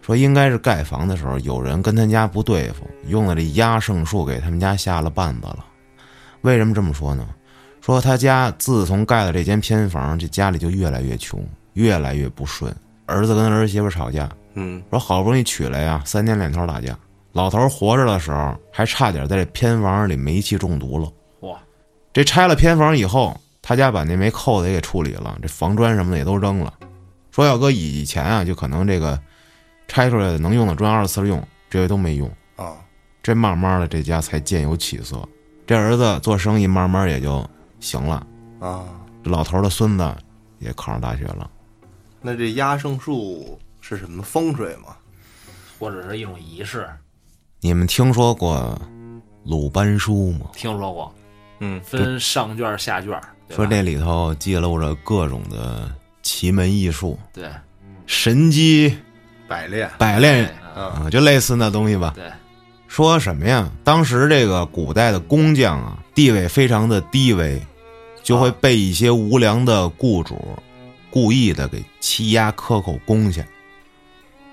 [0.00, 5.66] 说应该是盖房的时候有人跟他家不对付，用了这压胜术给他们家下了绊子了。
[6.40, 7.28] 为什么这么说呢？
[7.82, 12.74] 说他家自从盖了这间偏房，这家里就越来越穷，越来越不顺。
[13.04, 16.96] 儿子跟儿媳妇吵架，嗯说好不容易娶来呀，三天两头打架。
[17.32, 21.08] 老头活着的时候，还差点在这偏房里煤气中毒了。
[21.40, 21.58] 哇，
[22.12, 26.74] 这拆了偏房以后，他家把那枚扣子也给处理了，这房砖什么的也都扔了。
[27.30, 29.16] 说要搁以前啊，就可能这个
[29.86, 32.28] 拆出来的能用的砖二次用，这些都没用。
[32.56, 32.74] 啊，
[33.22, 35.16] 这慢慢的这家才渐有起色。
[35.64, 38.26] 这儿子做生意慢慢也就行了，
[38.58, 38.84] 啊，
[39.22, 40.12] 这老头的孙子
[40.58, 41.48] 也考上大学了。
[42.20, 43.56] 那这压胜术
[43.90, 44.94] 是什么风水吗？
[45.76, 46.88] 或者是一种仪式，
[47.60, 48.80] 你们听说过
[49.42, 50.46] 鲁班书吗？
[50.54, 51.12] 听说过，
[51.58, 57.50] 嗯分上卷下卷，说这里头记录着各种的奇门异术、对。
[58.06, 58.96] 神机。
[59.48, 59.90] 百炼。
[59.98, 60.48] 百炼。
[60.72, 62.12] 啊，就类似那东西吧。
[62.14, 62.30] 对，
[62.86, 63.68] 说什么呀？
[63.82, 67.60] 当时这个古代的工匠啊，地位非常的低微，
[68.22, 70.56] 就会被一些无良的雇主
[71.10, 73.44] 故意的给欺压克扣工钱，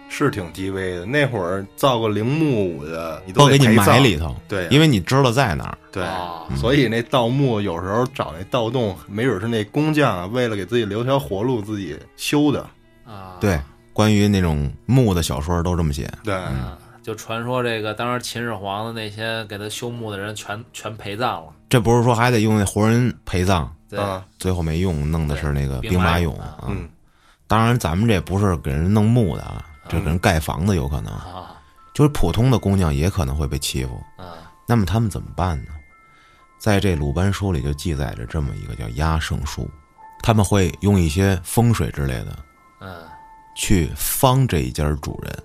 [0.10, 1.06] 是挺低微的。
[1.06, 5.78] 那会儿造个陵墓的，你都给你埋里头，对，因为你知道在哪儿。
[5.92, 12.66] 对，哦所以那盗墓有时候找那盗洞，没准是那工匠啊，为了给自己留条活路，自己修的。
[13.06, 13.60] 啊，对，
[13.94, 16.10] 关于那种墓的小说都这么写。
[16.24, 26.58] 对，嗯，就传说这个当时秦始皇的那些给他修墓的人全全陪葬了，这不是说还得用那活人陪葬，对，啊，最后没用，弄的是那个兵马俑兵马俑啊。
[26.68, 26.90] 嗯，
[27.48, 31.56] 当然，咱们这不是给人弄墓的啊，这给人盖房子有可能，啊，
[31.94, 34.00] 就是普通的姑娘也可能会被欺负。
[34.18, 34.26] 嗯
[34.70, 35.72] 那么他们怎么办呢？
[36.60, 39.70] 在这鲁班书里就记载着这么一个叫压胜术，
[40.22, 42.38] 他们会用一些风水之类的
[42.82, 42.94] 嗯
[43.56, 45.44] 去方这一家主人。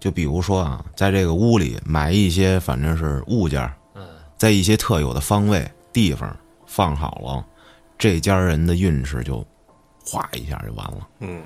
[0.00, 4.02] 就比如说啊，在这个屋里买一些反正是物件儿，嗯
[4.36, 7.46] 在一些特有的方位地方放好了，
[7.96, 9.46] 这家人的运势就
[10.04, 11.44] 哗一下就完了，嗯，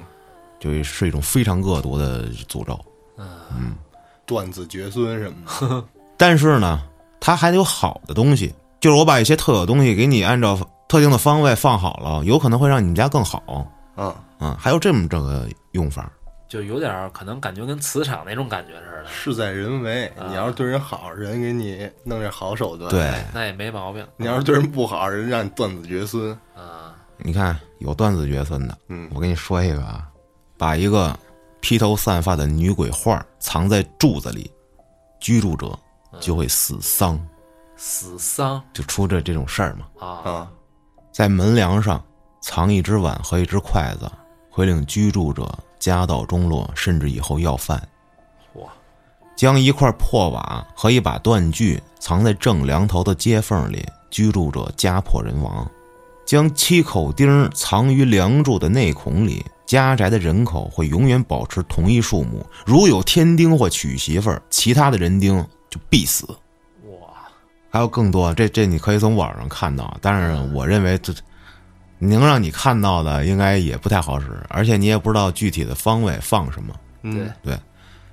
[0.74, 2.78] 就是一种非常恶毒的诅咒。
[3.18, 3.76] 嗯
[4.24, 5.36] 断子绝孙什么
[5.68, 5.84] 的。
[6.18, 6.82] 但是呢，
[7.20, 13.42] 它还得有好的东西，就是我把一些特有东西给你按照特定的方位放好了，有可能会让你们家更好。
[13.96, 16.10] 嗯，嗯，还有这么这个用法。
[16.48, 20.06] 就有点儿可能感觉跟磁场那种感觉似的，事在人为。
[20.18, 24.06] 啊你要是对人好，人给你弄点好手段；对，那也没毛病。
[24.16, 26.32] 你要是对人不好，人让你断子绝孙。
[26.54, 30.06] 啊，你看有断子绝孙的，嗯我跟你说一个啊，
[30.58, 31.18] 把一个
[31.60, 34.50] 披头散发的女鬼画藏在柱子里，
[35.20, 35.78] 居住者
[36.20, 37.20] 就会死丧，
[37.76, 38.62] 死丧？
[38.72, 39.86] 就出这这种事儿嘛。
[39.98, 40.50] 啊，啊，
[41.12, 42.02] 在门梁上
[42.40, 44.10] 藏一只碗和一只筷子，
[44.50, 45.46] 会令居住者
[45.78, 47.80] 家道中落，甚至以后要饭。
[48.54, 48.68] 哇，
[49.36, 55.66] 将一块破瓦和一把断锯藏在正梁头的接缝里，居住者家破人亡；
[56.24, 62.46] 将七口钉藏于梁柱的内孔里，家宅的人口会永远保持同一数目。
[62.64, 66.26] 如有添丁或娶媳妇儿，其他的人丁就必死。
[66.84, 67.08] 哇，
[67.68, 71.12] 还有更多，这这你可以从网上看到，但是我认为这
[71.98, 76.74] 能让你看到的应该也不太好使，而且你也不知道具体的方位放什么。
[77.02, 77.60] 嗯对，对，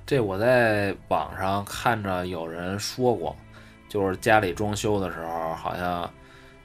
[0.06, 3.36] 这我在网上看着有人说过，
[3.88, 6.10] 就是家里装修的时候，好像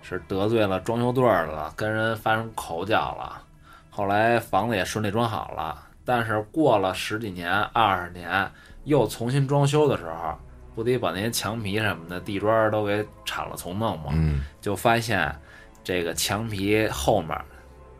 [0.02, 3.44] 是得罪了装修队儿了，跟人发生口角了。
[3.90, 8.50] 后来房子也顺利装好了，但是过了十几年、二十年，
[8.86, 10.38] 又重新装修的时候，
[10.74, 14.12] 不得把那些墙皮什么的、地砖都给铲了重弄吗？
[14.14, 15.36] 嗯，就发现
[15.84, 17.38] 这个墙皮后面，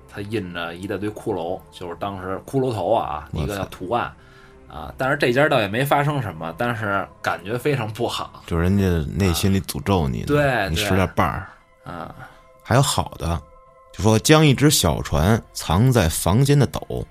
[0.08, 4.12] 它印着一大堆骷髅，就是当时骷髅头啊，一个叫图案
[4.70, 4.94] 啊。
[4.98, 11.48] 但是这家倒也没发生什么，但是感觉非常不好就是人家内心里诅咒你对你使点绊儿。
[11.84, 12.16] 啊。
[12.64, 13.42] 还有好的，
[13.92, 17.06] 就说将一只小船藏在房间的斗，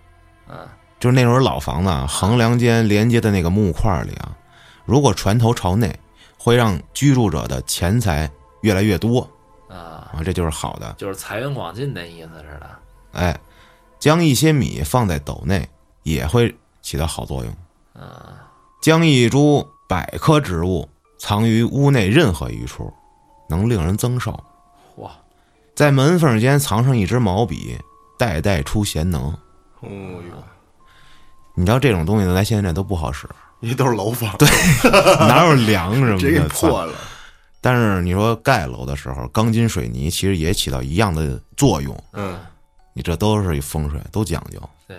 [0.48, 0.56] 嗯
[1.00, 4.36] 就是那种老房子啊，横梁间连接的那个木块里啊，
[4.84, 5.96] 如果船头朝内，
[6.36, 8.28] 会让居住者的钱财
[8.62, 9.20] 越来越多
[9.68, 10.92] 啊，啊，这就是好的。
[10.98, 12.70] 就是财源广进的意思似的。
[13.12, 13.38] 哎，
[13.98, 15.68] 将一些米放在斗内
[16.02, 17.54] 也会起到好作用。
[17.94, 18.08] 嗯
[18.80, 20.88] 将一株百科植物
[21.18, 22.92] 藏于屋内任何一处，
[23.48, 24.32] 能令人增寿。
[24.96, 25.10] 嚯，
[25.78, 27.78] 在门缝间藏上一支毛笔，
[28.18, 29.30] 代代出贤能。
[29.78, 30.42] 哦哟，
[31.54, 33.28] 你知道这种东西呢，咱现在都不好使，
[33.60, 34.48] 因为都是楼房，对，
[35.28, 36.42] 哪有梁什么的？
[36.50, 36.92] 破了。
[37.60, 41.96] 但是你说盖楼的时候，钢筋水泥其实也起到一样的作用。
[42.12, 42.40] 嗯，
[42.92, 44.60] 你这都是风水，都讲究。
[44.88, 44.96] 对，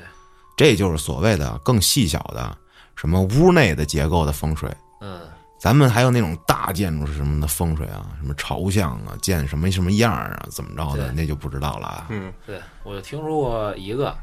[0.55, 2.57] 这就是所谓的更细小的
[2.95, 4.73] 什么屋内的结构的风水。
[5.01, 5.19] 嗯
[5.59, 12.07] 咱们还有那种大建筑是什么的风水啊，什么朝向啊，建什么什么样儿啊，怎么着的，那就不知道了啊。
[12.09, 14.15] 嗯，对，我就听说过一个，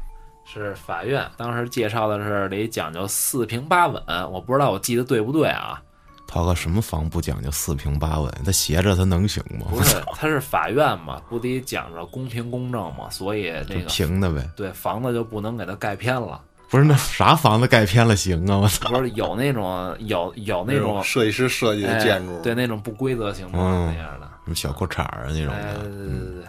[0.45, 5.79] 是法院当时介绍的是得讲究四平八稳，我不知道我记得对不对啊？
[6.25, 8.29] 涛哥，什么房不讲究四平八稳？
[8.43, 9.67] 他斜着他能行吗？
[9.69, 14.49] 不是，他是法院嘛，不得讲究公平公正嘛，所以那个平的呗。
[14.55, 16.41] 对房子就不能给它盖偏了。
[16.69, 18.57] 不是那啥房子盖偏了行啊？
[18.57, 18.89] 我操！
[18.89, 24.27] 不是有那种有有那种设计师设计的哎建筑，对那种不规则形状嗯那样的。
[24.43, 26.43] 什么小裤衩儿啊那种哎，对的，对对对，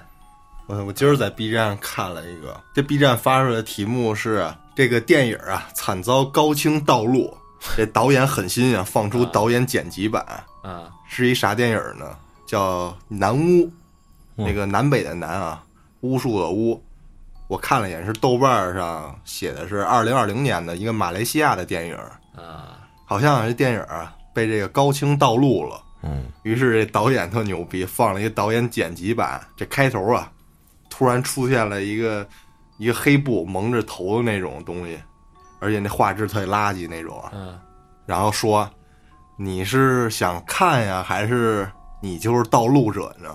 [0.66, 7.36] 我我今儿在 B 站看了一个，这 B 站发出来的题目是这个电影啊惨遭高清盗录，
[7.76, 10.24] 这导演狠心啊，放出导演剪辑版，
[10.64, 12.16] 嗯是一啥电影呢？
[12.46, 13.40] 叫《南巫》，
[14.36, 15.62] 嗯那个南北的南啊，
[16.00, 16.82] 巫术的巫。
[17.48, 21.96] 我看了一眼，是豆瓣上写的是二零二零年的一个马来西亚的电影，
[22.36, 25.82] 啊好像这电影啊被这个高清盗录了。
[26.02, 29.40] 嗯，于是这导演特牛逼，放了一个导演剪辑版。
[29.56, 30.30] 这开头啊，
[30.88, 32.24] 突然出现了一个
[32.76, 34.98] 一个黑布蒙着头的那种东西，
[35.58, 37.30] 而且那画质特垃圾那种啊。
[37.34, 37.58] 嗯
[38.06, 38.66] 然后说
[39.36, 43.28] ：“你是想看呀，还是你就是盗录者呢？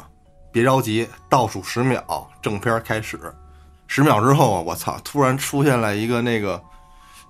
[0.52, 3.19] 别着急，倒数十秒，正片开始。
[3.88, 5.00] 十秒之后啊，我操！
[5.04, 6.62] 突然出现了一个那个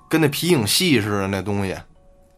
[0.10, 1.76] 跟那皮影戏似的那东西，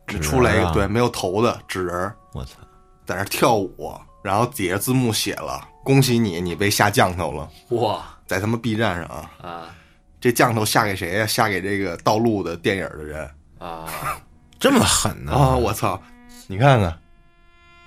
[0.07, 2.57] 只出来一个、啊对没有头的纸人儿。”我操！
[3.05, 7.49] 在那跳舞，然后底下字幕写了：“恭喜你，你被下降头了。
[7.69, 9.75] 哇”在他妈 B 站上啊，啊
[10.19, 13.85] 这降头下给谁呀、下给这个盗录的电影的人啊！
[14.59, 15.31] 这么狠呢？
[15.31, 15.55] 啊！
[15.55, 16.01] 我操！
[16.47, 16.97] 你看看，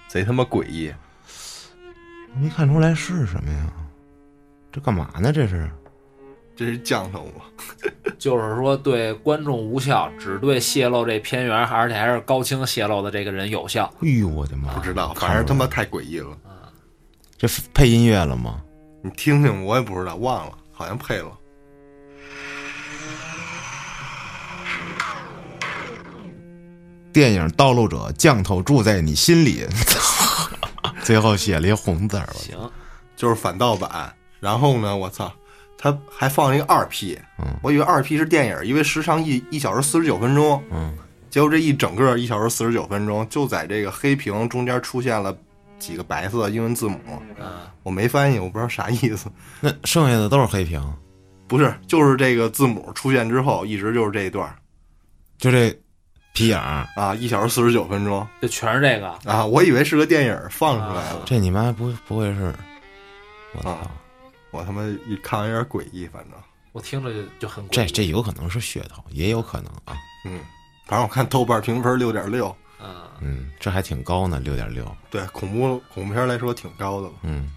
[0.06, 0.94] 贼他妈诡异。
[2.36, 3.66] 没看出来是什么呀？
[4.70, 5.32] 这干嘛呢？
[5.32, 5.68] 这是？
[6.58, 7.44] 这是降头吗？
[8.18, 13.84] 就是说对观众无效，只对泄露这片源，而且还是高清泄露的这个人有效。
[14.02, 14.74] 哎呦我的妈！
[14.74, 16.36] 不知道，反正他妈太诡异了。
[17.36, 18.60] 这配音乐了吗？
[19.04, 21.30] 你听听，我也不知道，忘了，好像配了。
[27.12, 29.64] 电影《盗录者》降头住在你心里，
[31.04, 32.26] 最后写了一红字儿。
[32.34, 32.58] 行，
[33.14, 34.12] 就是反盗版。
[34.40, 35.32] 然后呢，我操，
[35.78, 40.60] 他还放了一个二 P，嗯我以为二 P 是电影，因为时长一一小时四十九分钟。
[40.70, 40.92] 嗯，
[41.30, 45.34] 结果这一整个一小时四十九分钟，就在这个黑屏中间出现了
[45.78, 46.98] 几个白色的英文字母，
[47.38, 47.46] 嗯
[47.84, 49.30] 我没翻译，我不知道啥意思。
[49.60, 50.82] 那剩下的都是黑屏，
[51.46, 54.52] 不是，就是这个字母出现之后，一直就是这一段
[55.38, 55.72] 就这
[56.34, 56.86] 皮影儿。
[56.96, 59.06] 啊，一小时四十九分钟就全是这个。
[59.30, 62.52] 啊，我以为是个电影放出来了，这你妈不不会是？
[63.54, 63.78] 我操！
[64.50, 66.32] 啊我他妈一看有点诡异，反正，
[66.72, 69.96] 我听着就就很诡异这这有可能是噱头，也有可能啊。
[70.24, 70.40] 嗯，
[70.86, 74.90] 反正我看豆瓣评分六点六，嗯嗯，这还挺高呢，六点六。
[75.10, 77.14] 对恐怖恐怖片来说挺高的了。
[77.22, 77.54] 嗯，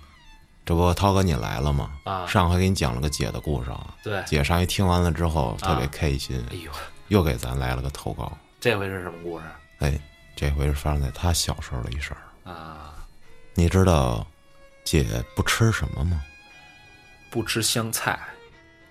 [0.65, 1.91] 这不涛哥你来了吗？
[2.03, 6.71] 啊，上回给你讲了个姐的故事啊，对，姐上一听完了之后特别啊开心，哎呦，
[7.07, 8.37] 又给咱来了个投稿。
[8.59, 9.45] 这回是什么故事
[9.79, 9.99] 哎，
[10.35, 12.51] 这回是发生在他小时候的一事儿。
[12.51, 12.93] 啊？
[13.53, 14.25] 你知道
[14.83, 16.21] 姐不吃什么吗？
[17.31, 18.19] 不吃香菜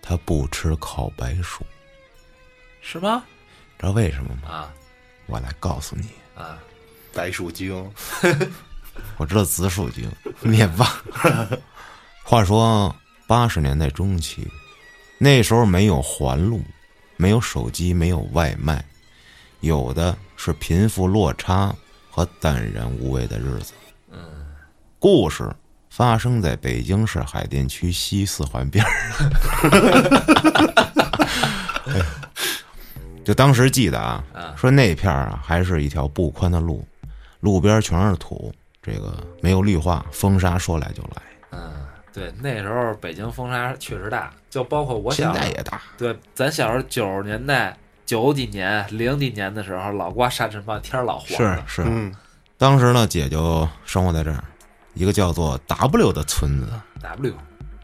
[0.02, 1.64] 他不吃烤白薯，
[2.80, 3.22] 是吗？
[3.78, 4.48] 知道为什么吗？
[4.48, 4.74] 啊
[5.26, 6.58] 我来告诉你，啊，
[7.14, 7.72] 白薯精，
[9.16, 10.10] 我知道紫薯精，
[10.40, 10.88] 你也忘。
[12.24, 12.92] 话说
[13.28, 14.50] 八十年代中期，
[15.18, 16.62] 那时候没有环路，
[17.16, 18.84] 没有手机，没有外卖，
[19.60, 21.72] 有的是贫富落差
[22.10, 23.72] 和淡然无味的日子。
[24.10, 24.46] 嗯，
[24.98, 25.48] 故事
[26.00, 28.90] 发生在北京市海淀区西四环边儿。
[31.88, 32.00] 哎
[33.22, 34.24] 就当时记得啊，
[34.56, 36.82] 说那片儿啊还是一条不宽的路，
[37.40, 38.50] 路边全是土，
[38.82, 41.22] 这个没有绿化，风沙说来就来。
[41.50, 41.70] 嗯，
[42.14, 47.76] 对，那时候北京风沙确实大，就包括我现在也大，对，咱小时候九十年代、
[48.06, 51.62] 九几年、零几年的时候，老刮沙尘暴，天儿老黄是。
[51.66, 51.82] 是。
[51.86, 52.10] 嗯，
[52.56, 54.42] 当时呢，姐就生活在这儿，
[54.94, 56.68] 一个叫做 W 的村子。
[57.02, 57.34] W，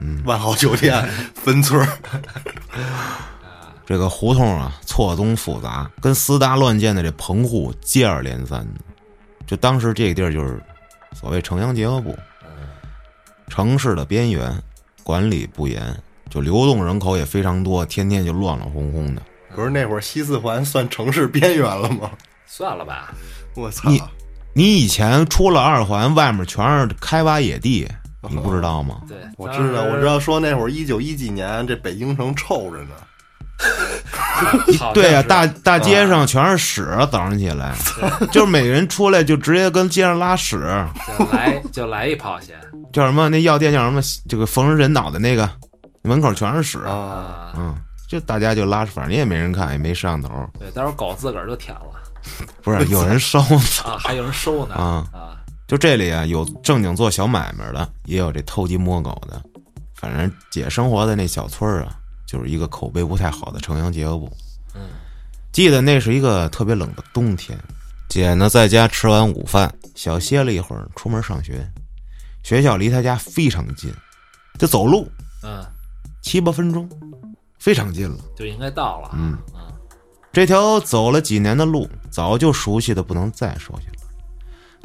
[0.01, 1.89] 嗯万豪酒店 分村儿，
[3.87, 8.81] 这个胡同啊，错综复杂，跟私搭乱建的这棚户接二连三的。
[9.47, 10.61] 就当时这个地儿就是
[11.13, 12.19] 所谓城乡结合部，
[13.49, 14.61] 城市的边缘，
[15.03, 15.97] 管理不严，
[16.29, 19.23] 就流动人口也非常多，天天就乱乱哄哄的。
[19.55, 22.11] 不是那会儿西四环算城市边缘了吗？
[22.45, 23.15] 算了吧，
[23.55, 23.89] 我操！
[23.89, 24.03] 你
[24.57, 27.87] 你以前出了二环，外面全是开挖野地，
[28.31, 29.03] 你不知道吗？
[29.07, 32.95] 对，我知道，我知道，说那会儿一九一几年，这北京城臭着呢。
[34.95, 37.75] 对呀、呀、大大街上全是屎，早上起来，
[38.33, 40.57] 就是每个人出来就直接跟街上拉屎，
[41.19, 42.57] 就来就来一泡先
[42.95, 43.29] 叫什么？
[43.29, 44.01] 那药店叫什么？
[44.27, 45.47] 这个缝人人脑袋那个，
[46.03, 47.53] 门口全是屎，啊，啊。
[47.59, 47.75] 嗯，
[48.09, 51.85] 就大家就拉屎，反正也没人看，也没摄像头，对，待会儿狗自个儿就舔了
[52.63, 53.41] 不是有人收
[53.85, 55.09] 啊，还有人收呢啊。
[55.13, 55.37] 啊！
[55.67, 59.43] 就这里啊，有正经做小买卖的，也有这偷鸡摸狗的。
[59.95, 64.31] 反正姐生活的那小村儿啊，就是一个口碑不太好的城乡结合部。
[64.75, 64.83] 嗯，
[65.53, 67.59] 记得那是一个特别冷的冬天，
[68.09, 71.69] 姐呢在家吃完午饭，小歇了一会儿，出门上学。
[72.45, 73.93] 学校离她家非常近，
[74.57, 75.11] 就走路
[75.43, 75.67] 嗯，
[76.23, 76.89] 七八分钟，
[77.59, 78.19] 非常近了。
[78.37, 79.11] 就应该到了。
[79.15, 79.56] 嗯嗯
[80.37, 84.07] 这条走了几年的路，早就熟悉的不能再熟悉了。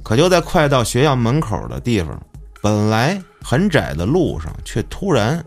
[0.01, 2.17] 可就在快到学校门口的地方，
[2.61, 5.45] 本来很窄的路上，却突然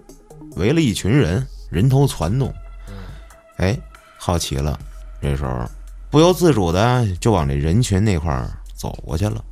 [0.57, 2.53] 围了一群人，人头攒动。
[3.57, 3.75] 哎，
[4.19, 4.79] 好奇了，
[5.23, 5.65] 这时候
[6.11, 9.43] 不由自主的就往这人群那块走过去了。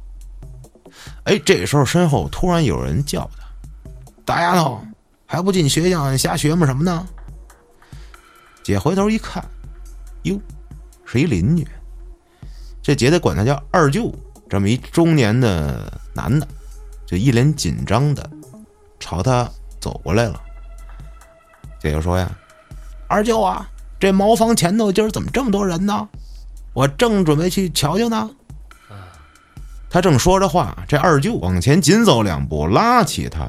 [1.25, 3.47] 哎，这时候身后突然有人叫他
[4.27, 4.83] ：“大丫头，
[5.25, 7.09] 还不进学校瞎学摸什么呢？”
[8.63, 9.43] 姐回头一看，
[10.23, 10.41] 哟，
[11.05, 11.67] 是一邻居。
[12.83, 14.13] 这姐得管他叫二舅，
[14.49, 16.47] 这么一中年的男的，
[17.07, 18.29] 就一脸紧张的
[18.99, 19.49] 朝他
[19.81, 20.41] 走过来了。
[21.81, 22.31] 姐就说呀
[23.09, 23.69] ：“二舅啊，
[23.99, 26.09] 这茅房前头今儿怎么这么多人呢？
[26.73, 28.31] 我正准备去瞧瞧呢。”
[29.91, 33.47] 他正说着话，这二舅往前紧走两步，拉起他，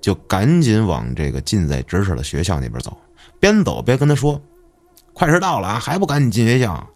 [0.00, 2.96] 就赶紧往这个近在咫尺的学校那边走。
[3.38, 4.40] 边走边跟他说
[5.16, 6.86] ：“快迟到了啊，还不赶紧进学校？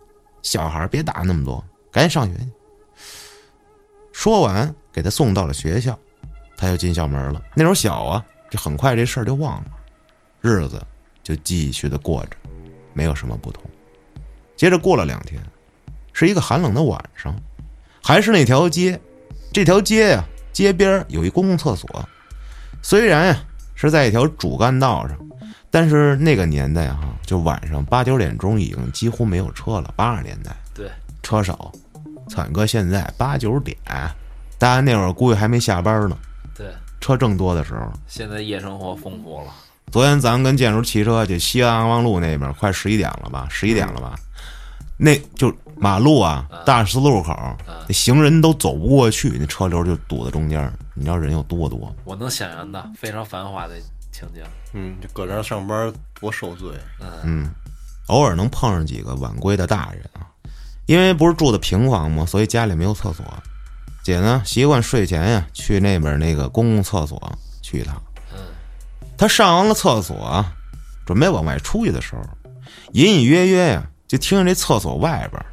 [0.43, 2.47] 小孩别打那么多，赶紧上学去。”
[4.13, 5.99] 说完，给他送到了学校，
[6.55, 7.43] 他就进校门了。
[7.55, 9.71] 那时候小啊，这很快这事儿就忘了，
[10.43, 10.87] 日子
[11.23, 12.37] 就继续的过着，
[12.93, 13.63] 没有什么不同。
[14.55, 15.43] 接着过了两天，
[16.13, 17.35] 是一个寒冷的晚上，
[18.03, 19.01] 还是那条街，
[19.51, 21.89] 这条街呀、街边有一公共厕所，
[22.83, 23.43] 虽然呀、
[23.75, 25.19] 是在一条主干道上。
[25.71, 29.93] 但是那个年代哈、就晚上八九点钟已经几乎没有车了。
[29.97, 30.91] 八十年代对，
[31.23, 31.71] 车少，
[32.29, 33.77] 惨哥现在八九点，
[34.59, 36.19] 大家那会儿估计还没下班呢，
[36.57, 36.67] 对，
[37.01, 37.93] 车正多的时候。
[38.07, 39.53] 现在夜生活丰富了。
[39.93, 43.47] 昨天咱们跟建筑骑车去西安安王路那边，快十一点了吧？
[43.51, 44.15] 十一点了吧？
[44.97, 47.35] 那就马路啊，大十字路口，
[47.87, 50.73] 那行人都走不过去，那车流就堵在中间儿。
[50.95, 51.95] 你知道人有多多？
[52.05, 53.75] 我能想象到非常繁华的
[54.21, 54.45] 情景。
[54.75, 56.71] 嗯，就搁这儿上班多受罪。
[57.25, 57.51] 嗯，
[58.09, 60.29] 偶尔能碰上几个晚归的大人啊，
[60.87, 63.25] 因为不是住的平房嘛，所以家里没有厕所。
[64.03, 68.01] 姐呢习惯睡前呀去那边那个公共厕所去一趟。
[68.33, 68.39] 嗯，
[69.17, 70.53] 她上完了厕所啊，
[71.07, 72.23] 准备往外出去的时候，
[72.93, 75.45] 隐隐约约呀就听见这厕所外边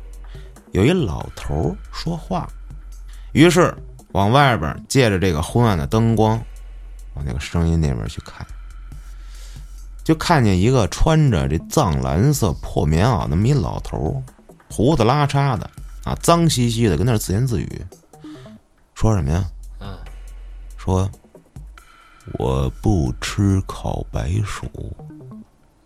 [0.71, 2.47] 有一老头儿说话，
[3.33, 3.75] 于是
[4.13, 6.41] 往外边借着这个昏暗的灯光，
[7.15, 8.45] 往那个声音那边去看。
[10.07, 14.23] 就看见一个穿着这藏蓝色破棉袄那么一老头儿，
[14.71, 15.69] 胡子拉碴的
[16.05, 17.85] 啊，脏兮兮的，跟那儿自言自语，
[18.95, 19.43] 说什么呀？
[19.81, 19.97] 嗯，
[20.77, 21.11] 说
[22.39, 24.65] 我不吃烤白薯。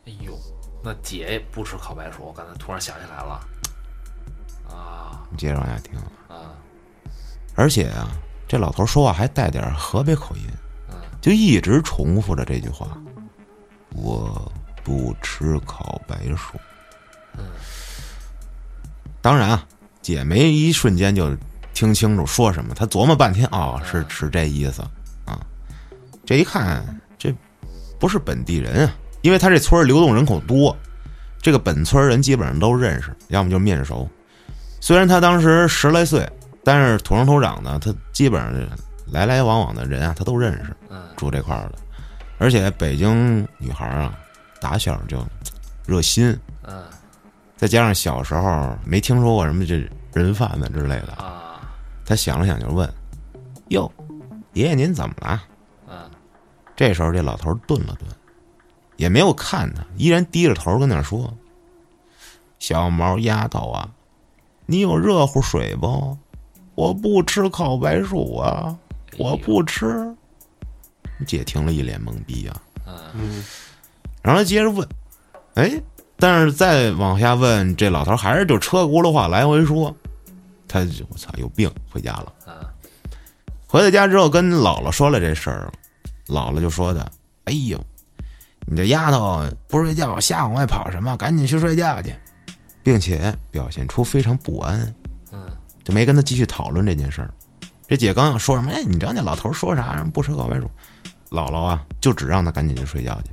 [0.05, 0.38] 哎呦，
[0.84, 3.41] 那姐也不吃烤白薯，我刚才突然想起来了。
[4.69, 5.95] 啊你接着往下听，
[6.28, 6.53] 啊，
[7.55, 8.07] 而且啊，
[8.47, 10.43] 这老头说话还带点河北口音，
[10.91, 12.88] 嗯就一直重复着这句话：
[13.93, 14.51] 我
[14.83, 16.59] 不吃烤白薯。
[17.37, 17.43] 嗯
[19.21, 19.63] 当然啊，
[20.01, 21.37] 姐没一瞬间就
[21.75, 24.81] 听清楚说什么，她琢磨半天，哦，是是这意思
[25.25, 25.39] 啊。
[26.25, 26.83] 这一看，
[27.19, 27.31] 这
[27.99, 30.75] 不是本地人啊，因为他这村儿流动人口多，
[31.39, 34.09] 这个本村人基本上都认识，要么就是面熟。
[34.79, 36.27] 虽然他当时十来岁，
[36.63, 38.51] 但是土生土长的，他基本上
[39.05, 41.75] 来来往往的人啊，他都认识，嗯住这块儿的。
[42.41, 44.17] 而且北京女孩啊，
[44.59, 45.23] 打小就
[45.85, 46.83] 热心，嗯
[47.55, 51.61] 再加上小时候没听说过什么这人贩子之类的，啊
[52.03, 52.91] 他想了想就问
[53.69, 53.89] ：“哟，
[54.53, 55.43] 爷爷您怎么了
[55.87, 56.09] 嗯？”
[56.75, 58.07] 这时候这老头顿了顿，
[58.97, 61.31] 也没有看他，依然低着头跟那儿说
[62.57, 63.87] ：“小毛丫头啊，
[64.65, 66.17] 你有热乎水不？
[66.73, 68.75] 我不吃烤白薯啊，
[69.19, 70.15] 我不吃。”
[71.26, 73.43] 姐听了一脸懵逼啊，嗯嗯，
[74.22, 74.88] 然后接着问
[75.55, 75.82] ：“哎，
[76.17, 79.95] 但是再往下问，这老头还是就车轱辘话来回说，
[80.67, 82.34] 他就我操有病，回家了。
[82.47, 82.53] 嗯
[83.67, 85.72] 回到家之后，跟姥姥说了这事儿，
[86.28, 87.09] 姥姥就说的
[87.45, 87.82] ：“哎呦，
[88.67, 91.15] 你这丫头不睡觉，瞎往外跑什么？
[91.15, 92.13] 赶紧去睡觉去，
[92.84, 94.93] 并且表现出非常不安，
[95.32, 95.39] 嗯
[95.86, 97.34] 就没跟他继续讨论这件事儿。
[97.88, 100.03] 这姐刚要说什么，哎，你知道那老头说啥？
[100.13, 100.69] 不吃烤白薯。
[101.32, 103.32] 姥姥啊，就只让他赶紧去睡觉去。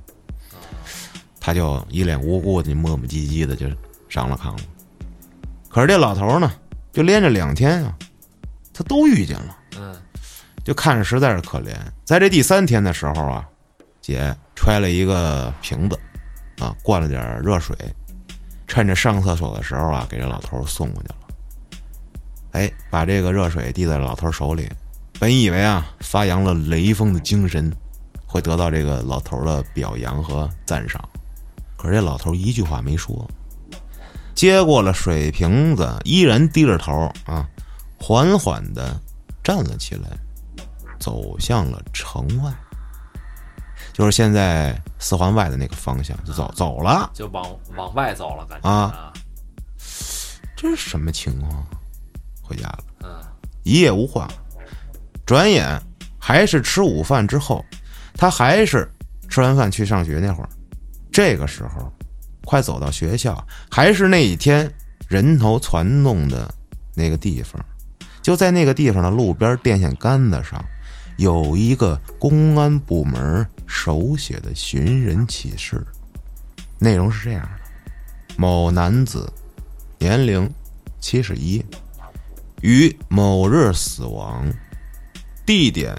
[1.41, 3.67] 他就一脸无辜的磨磨唧唧的就
[4.09, 4.65] 上了炕了。
[5.69, 6.53] 可是这老头呢，
[6.93, 7.93] 就连着两天啊，
[8.73, 9.59] 他都遇见了。
[9.79, 9.97] 嗯
[10.65, 11.75] 就看着实在是可怜。
[12.05, 13.49] 在这第三天的时候啊，
[14.03, 15.99] 姐揣了一个瓶子，
[16.59, 17.75] 啊，灌了点热水，
[18.67, 21.15] 趁着上厕所的时候啊，给这老头送过去了。
[22.53, 24.69] 哎，把这个热水递在老头手里，
[25.19, 27.73] 本以为啊，发扬了雷锋的精神，
[28.29, 31.03] 会得到这个老头的表扬和赞赏。
[31.77, 33.29] 可是这老头一句话没说，
[34.35, 36.93] 接过了水瓶子，依然低着头
[37.25, 37.49] 啊，
[37.99, 39.01] 缓缓的
[39.43, 40.11] 站了起来，
[41.01, 42.53] 走向了城外，
[43.93, 47.11] 就是现在四环外的那个方向，就走走了。
[47.15, 47.45] 就往
[47.77, 49.13] 往外走了，感觉啊
[50.57, 51.67] 这是什么情况？
[52.43, 53.09] 回家了，嗯
[53.63, 54.29] 一夜无话。
[55.27, 55.81] 转眼
[56.19, 57.65] 还是吃午饭之后，
[58.19, 58.91] 他还是
[59.29, 60.49] 吃完饭去上学那会儿，
[61.13, 61.91] 这个时候
[62.45, 64.69] 快走到学校，还是那一天
[65.07, 66.53] 人头攒动的
[66.97, 67.65] 那个地方，
[68.21, 70.63] 就在那个地方的路边电线杆子上，
[71.17, 75.81] 有一个公安部门手写的寻人启事，
[76.81, 79.33] 内容是这样的：某男子，
[79.99, 80.53] 年龄
[80.99, 81.65] 七十一，
[82.63, 84.45] 于某日死亡，
[85.47, 85.97] 地点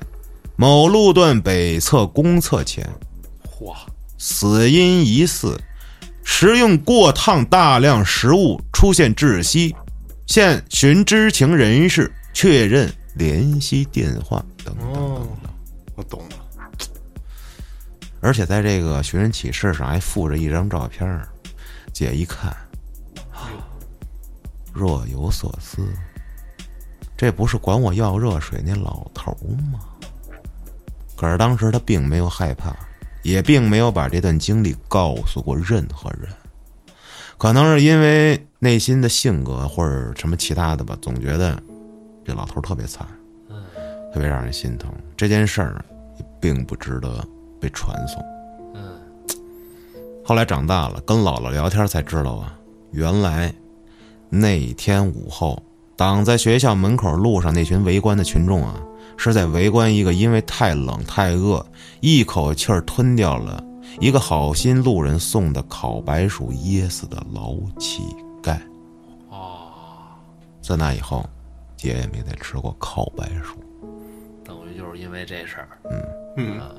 [0.60, 2.86] 某路段北侧公厕前，
[3.50, 3.74] 嚯，
[4.18, 5.58] 死因疑似
[6.22, 9.74] 食用过烫大量食物出现窒息，
[10.28, 15.52] 现寻知情人士确认联系电话等等等哦等。
[15.96, 16.36] 我懂了。
[18.20, 21.26] 而且在这个寻人启事上还附着一张照片儿
[21.94, 22.54] 姐一看，
[24.74, 25.88] 若有所思，
[27.16, 29.32] 这不是管我要热水那老头
[29.72, 29.80] 吗？
[31.20, 32.74] 可是当时他并没有害怕，
[33.24, 36.30] 也并没有把这段经历告诉过任何人。
[37.38, 41.62] 可能是因为内心的性格或者什么其他的吧，总觉得
[42.24, 43.06] 这老头特别惨，
[43.50, 43.62] 嗯
[44.14, 44.90] 特别让人心疼。
[45.18, 45.84] 这件事儿
[46.40, 47.22] 并不值得
[47.60, 48.24] 被传颂。
[48.76, 48.82] 嗯
[50.24, 52.58] 后来长大了，跟姥姥聊天才知道啊，
[52.92, 53.54] 原来
[54.30, 55.62] 那天午后，
[55.98, 58.80] 挡在学校门口路上那群围观的群众啊，
[59.22, 61.64] 是在围观一个因为太冷太饿，
[62.00, 63.62] 一口气儿吞掉了
[64.00, 68.02] 一个好心路人送的烤白薯噎死的老乞
[68.42, 68.58] 丐。
[69.30, 69.68] 哦，
[70.62, 71.30] 自那以后，
[71.76, 73.58] 姐也没再吃过烤白薯。
[74.46, 75.68] 等于就是因为这事儿，
[76.38, 76.72] 嗯嗯，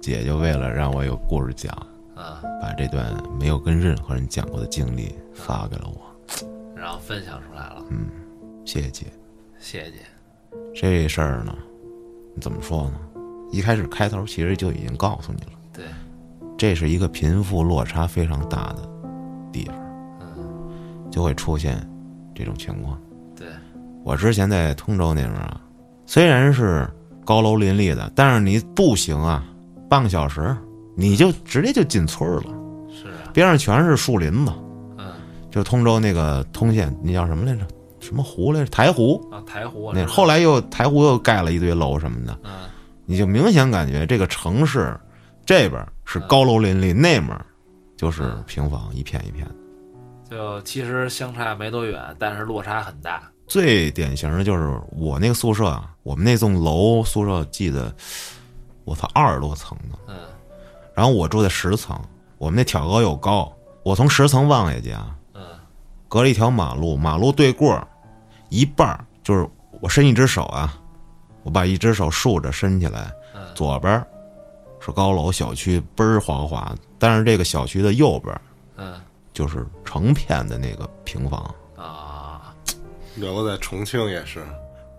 [0.00, 1.74] 姐就为了让我有故事讲，
[2.14, 6.00] 啊，把这段没有跟任何人讲过的经历发给了我。
[6.76, 8.06] 然后分享出来了，嗯
[8.64, 9.06] 谢谢姐。
[9.58, 9.98] 谢谢姐，
[10.74, 11.56] 这事儿呢，
[12.40, 12.94] 怎么说呢？
[13.52, 15.84] 一开始开头其实就已经告诉你了，对，
[16.58, 18.88] 这是一个贫富落差非常大的
[19.52, 19.76] 地方，
[20.20, 21.78] 嗯就会出现
[22.34, 23.00] 这种情况。
[23.36, 23.46] 对，
[24.02, 25.60] 我之前在通州那边啊，
[26.06, 26.88] 虽然是
[27.24, 29.44] 高楼林立的，但是你步行啊，
[29.88, 30.56] 半个小时
[30.96, 32.52] 你就直接就进村儿了，
[32.90, 34.52] 是啊，边上全是树林子。
[34.98, 35.12] 嗯
[35.50, 37.64] 就通州那个通县，那叫什么来着？
[38.04, 38.66] 什么湖来着？
[38.66, 39.20] 台湖。
[39.32, 42.52] 啊，台湖那后来，又台湖又盖了一堆楼什么的，嗯
[43.06, 44.98] 你就明显感觉这个城市
[45.44, 47.30] 这边是高楼林立，那面
[47.96, 49.54] 就是嗯平房，一片一片的。
[50.30, 57.94] 就其实相差没多远，但是落差很大，最典型的就是我那个宿舍啊，我们那栋楼宿舍记得，
[58.84, 59.98] 我操二十多层呢。
[60.08, 60.14] 嗯
[60.94, 62.00] 然后我住在十层，
[62.38, 63.52] 我们那挑高又高，
[63.82, 65.42] 我从十层望下去啊，嗯
[66.08, 67.86] 隔了一条马路，马路对过儿
[68.54, 69.48] 一半儿就是
[69.80, 70.78] 我伸一只手啊，
[71.42, 73.42] 我把一只手竖着伸起来，嗯。
[73.54, 74.06] 左边儿
[74.80, 78.40] 是高楼小区，倍儿滑滑，但是这个小区的右边儿
[78.76, 79.00] 嗯。
[79.32, 82.54] 就是成片的那个平房，啊，
[83.16, 84.46] 有我在重庆也是，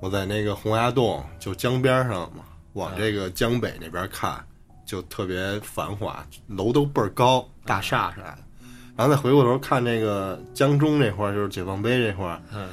[0.01, 2.43] 我在那个洪崖洞，就江边上嘛，
[2.74, 4.43] 往这个江北那边看，
[4.86, 8.38] 就特别繁华，楼都倍儿高，大厦啥的。
[8.97, 12.68] 然后再回过头看那个江中这块儿，就是解放碑这块儿，嗯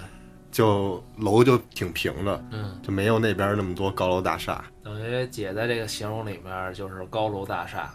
[0.53, 4.63] 就楼就挺平的，嗯，就没有那边那么多高楼大厦。
[4.85, 7.91] 等于姐在这个形容里面就是高楼大厦，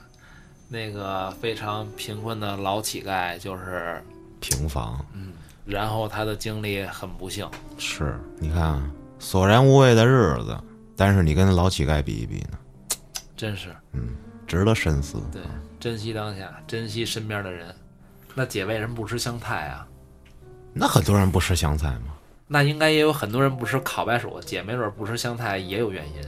[0.68, 4.04] 那个非常贫困的老乞丐就是，
[4.42, 5.34] 平房嗯，
[5.66, 7.48] 然后他的经历很不幸，
[7.78, 10.60] 是，你看啊索然无味的日子，
[10.96, 12.58] 但是你跟老乞丐比一比呢，
[13.36, 14.16] 真是嗯
[14.48, 15.20] 值得深思。
[15.32, 15.42] 对，
[15.80, 17.74] 珍惜当下，珍惜身边的人。
[18.34, 19.88] 那姐为什么不吃香菜啊？
[20.74, 22.14] 那很多人不吃香菜吗？
[22.48, 26.22] 那应该也有很多人不吃烤白薯，姐没准不吃香菜也有原因。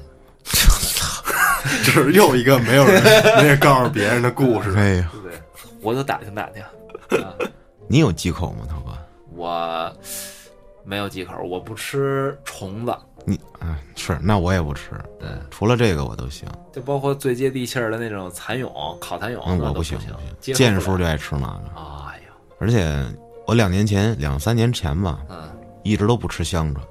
[1.83, 3.01] 就是又一个没有人
[3.37, 4.73] 没人告诉别人的故事。
[4.75, 5.33] 哎呀，对？
[5.81, 6.61] 我就打听打听。
[7.23, 7.33] 啊，
[7.87, 8.91] 你有忌口吗，涛哥？
[9.35, 9.93] 我
[10.83, 12.95] 没有忌口，我不吃虫子，
[13.25, 16.47] 你啊，是那我也不吃，对，除了这个我都行。
[16.71, 19.97] 就包括最接地气儿的那种蚕蛹、烤蚕蛹，嗯，那都不行，
[20.41, 23.05] 见叔就爱吃那个，哎呀，而且
[23.45, 25.49] 我两年前、两三年前吧，嗯，
[25.83, 26.81] 一直都不吃香椿，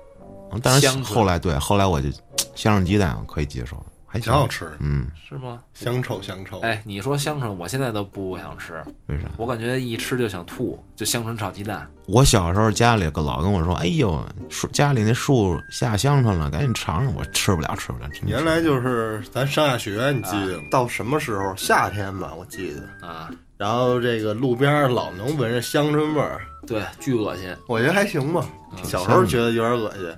[0.53, 2.09] 嗯但是后来对，后来我就
[2.55, 3.77] 香椿鸡蛋我可以接受，
[4.21, 4.33] 还挺。
[4.33, 5.61] 好吃，嗯，是吗？
[5.75, 6.61] 香臭香臭。
[6.61, 9.29] 哎，你说香椿，我现在都不想吃，为啥？
[9.37, 11.89] 我感觉一吃就想吐，就香椿炒鸡蛋。
[12.07, 18.09] 我小时候家里个老跟我说：“哎呦，树家里那树下香椿了，赶紧尝尝。”我吃不了，吃不了。
[18.09, 20.65] 真原来就是咱上下学，你记得吗？
[20.71, 21.55] 到什么时候？
[21.57, 23.07] 夏天吧，我记得。
[23.07, 27.55] 啊，然后这个路边老能闻着香椿味儿，对，巨恶心。
[27.69, 28.47] 我觉得还行吧。
[28.83, 30.15] 小时候觉得有点恶心，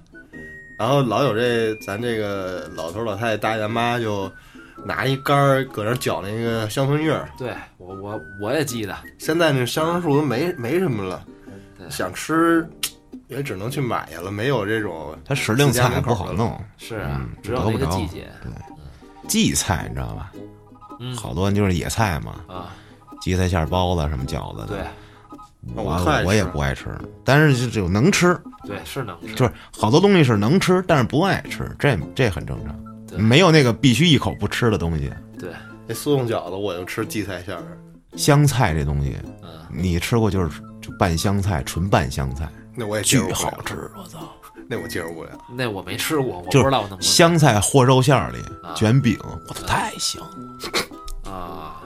[0.81, 4.33] 然后老有这咱这个老头老太太大爷大妈就
[4.83, 7.29] 拿一杆儿搁那儿搅那个香椿叶儿。
[7.37, 11.23] 对我我我也记得，现在那香椿树都没没什么了，
[11.91, 12.67] 想吃
[13.29, 18.27] 也只能去买去了，没有这种它时令菜不好弄，是啊嗯，只有那个季节。
[19.29, 20.33] 荠菜你知道吧？
[20.99, 21.15] 嗯。
[21.15, 22.73] 好多就是野菜嘛，啊，
[23.21, 24.69] 荠菜馅儿包子什么饺子的。
[24.69, 24.79] 对
[25.75, 26.87] 我我也不爱吃，
[27.25, 32.75] 但是就只有能吃，对是能吃，就是好多东西是能吃，但是不爱吃，这这很正常。
[33.19, 35.13] 没有那个必须一口不吃的东西。
[35.39, 35.51] 对，
[35.87, 37.63] 那速冻饺子，我就吃荠菜馅儿，
[38.17, 44.19] 香菜这东西，嗯，你吃过就是就拌香菜，纯拌香菜，那我也接巨好吃，我操！
[44.69, 45.31] 那我接受不了。
[45.53, 51.31] 那我没吃过，我不知道我能不能香菜和肉馅儿里啊卷饼，我操，太香了！
[51.33, 51.80] 啊，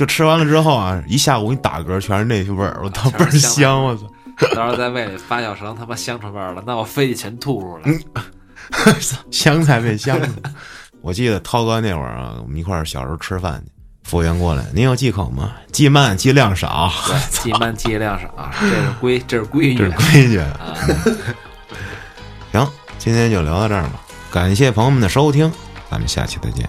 [0.00, 3.84] 就吃完了之后啊，一下午给你打嗝，全是那味儿，我操，倍儿香香！
[3.84, 4.02] 我操，
[4.54, 8.94] 到时候在胃里发酵成他妈香肠味儿了，那我非得全吐出嗯来。
[9.30, 10.26] 香菜变香了。
[11.02, 13.70] 我记得涛哥那会儿啊，我们一块儿小时候吃饭去，
[14.04, 15.52] 服务员过来，您有忌口吗？
[15.70, 19.96] 忌慢，忌量少，对，忌慢忌量少，这是规，这是规矩这是。
[19.98, 20.38] 规矩。
[20.38, 20.74] 啊，
[22.52, 24.00] 行，今天就聊到这儿吧，
[24.32, 25.52] 感谢朋友们的收听，
[25.90, 26.66] 咱们下期再见。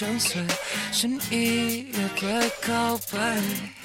[0.00, 0.46] 年年相随，
[0.92, 3.79] 心意也会告白。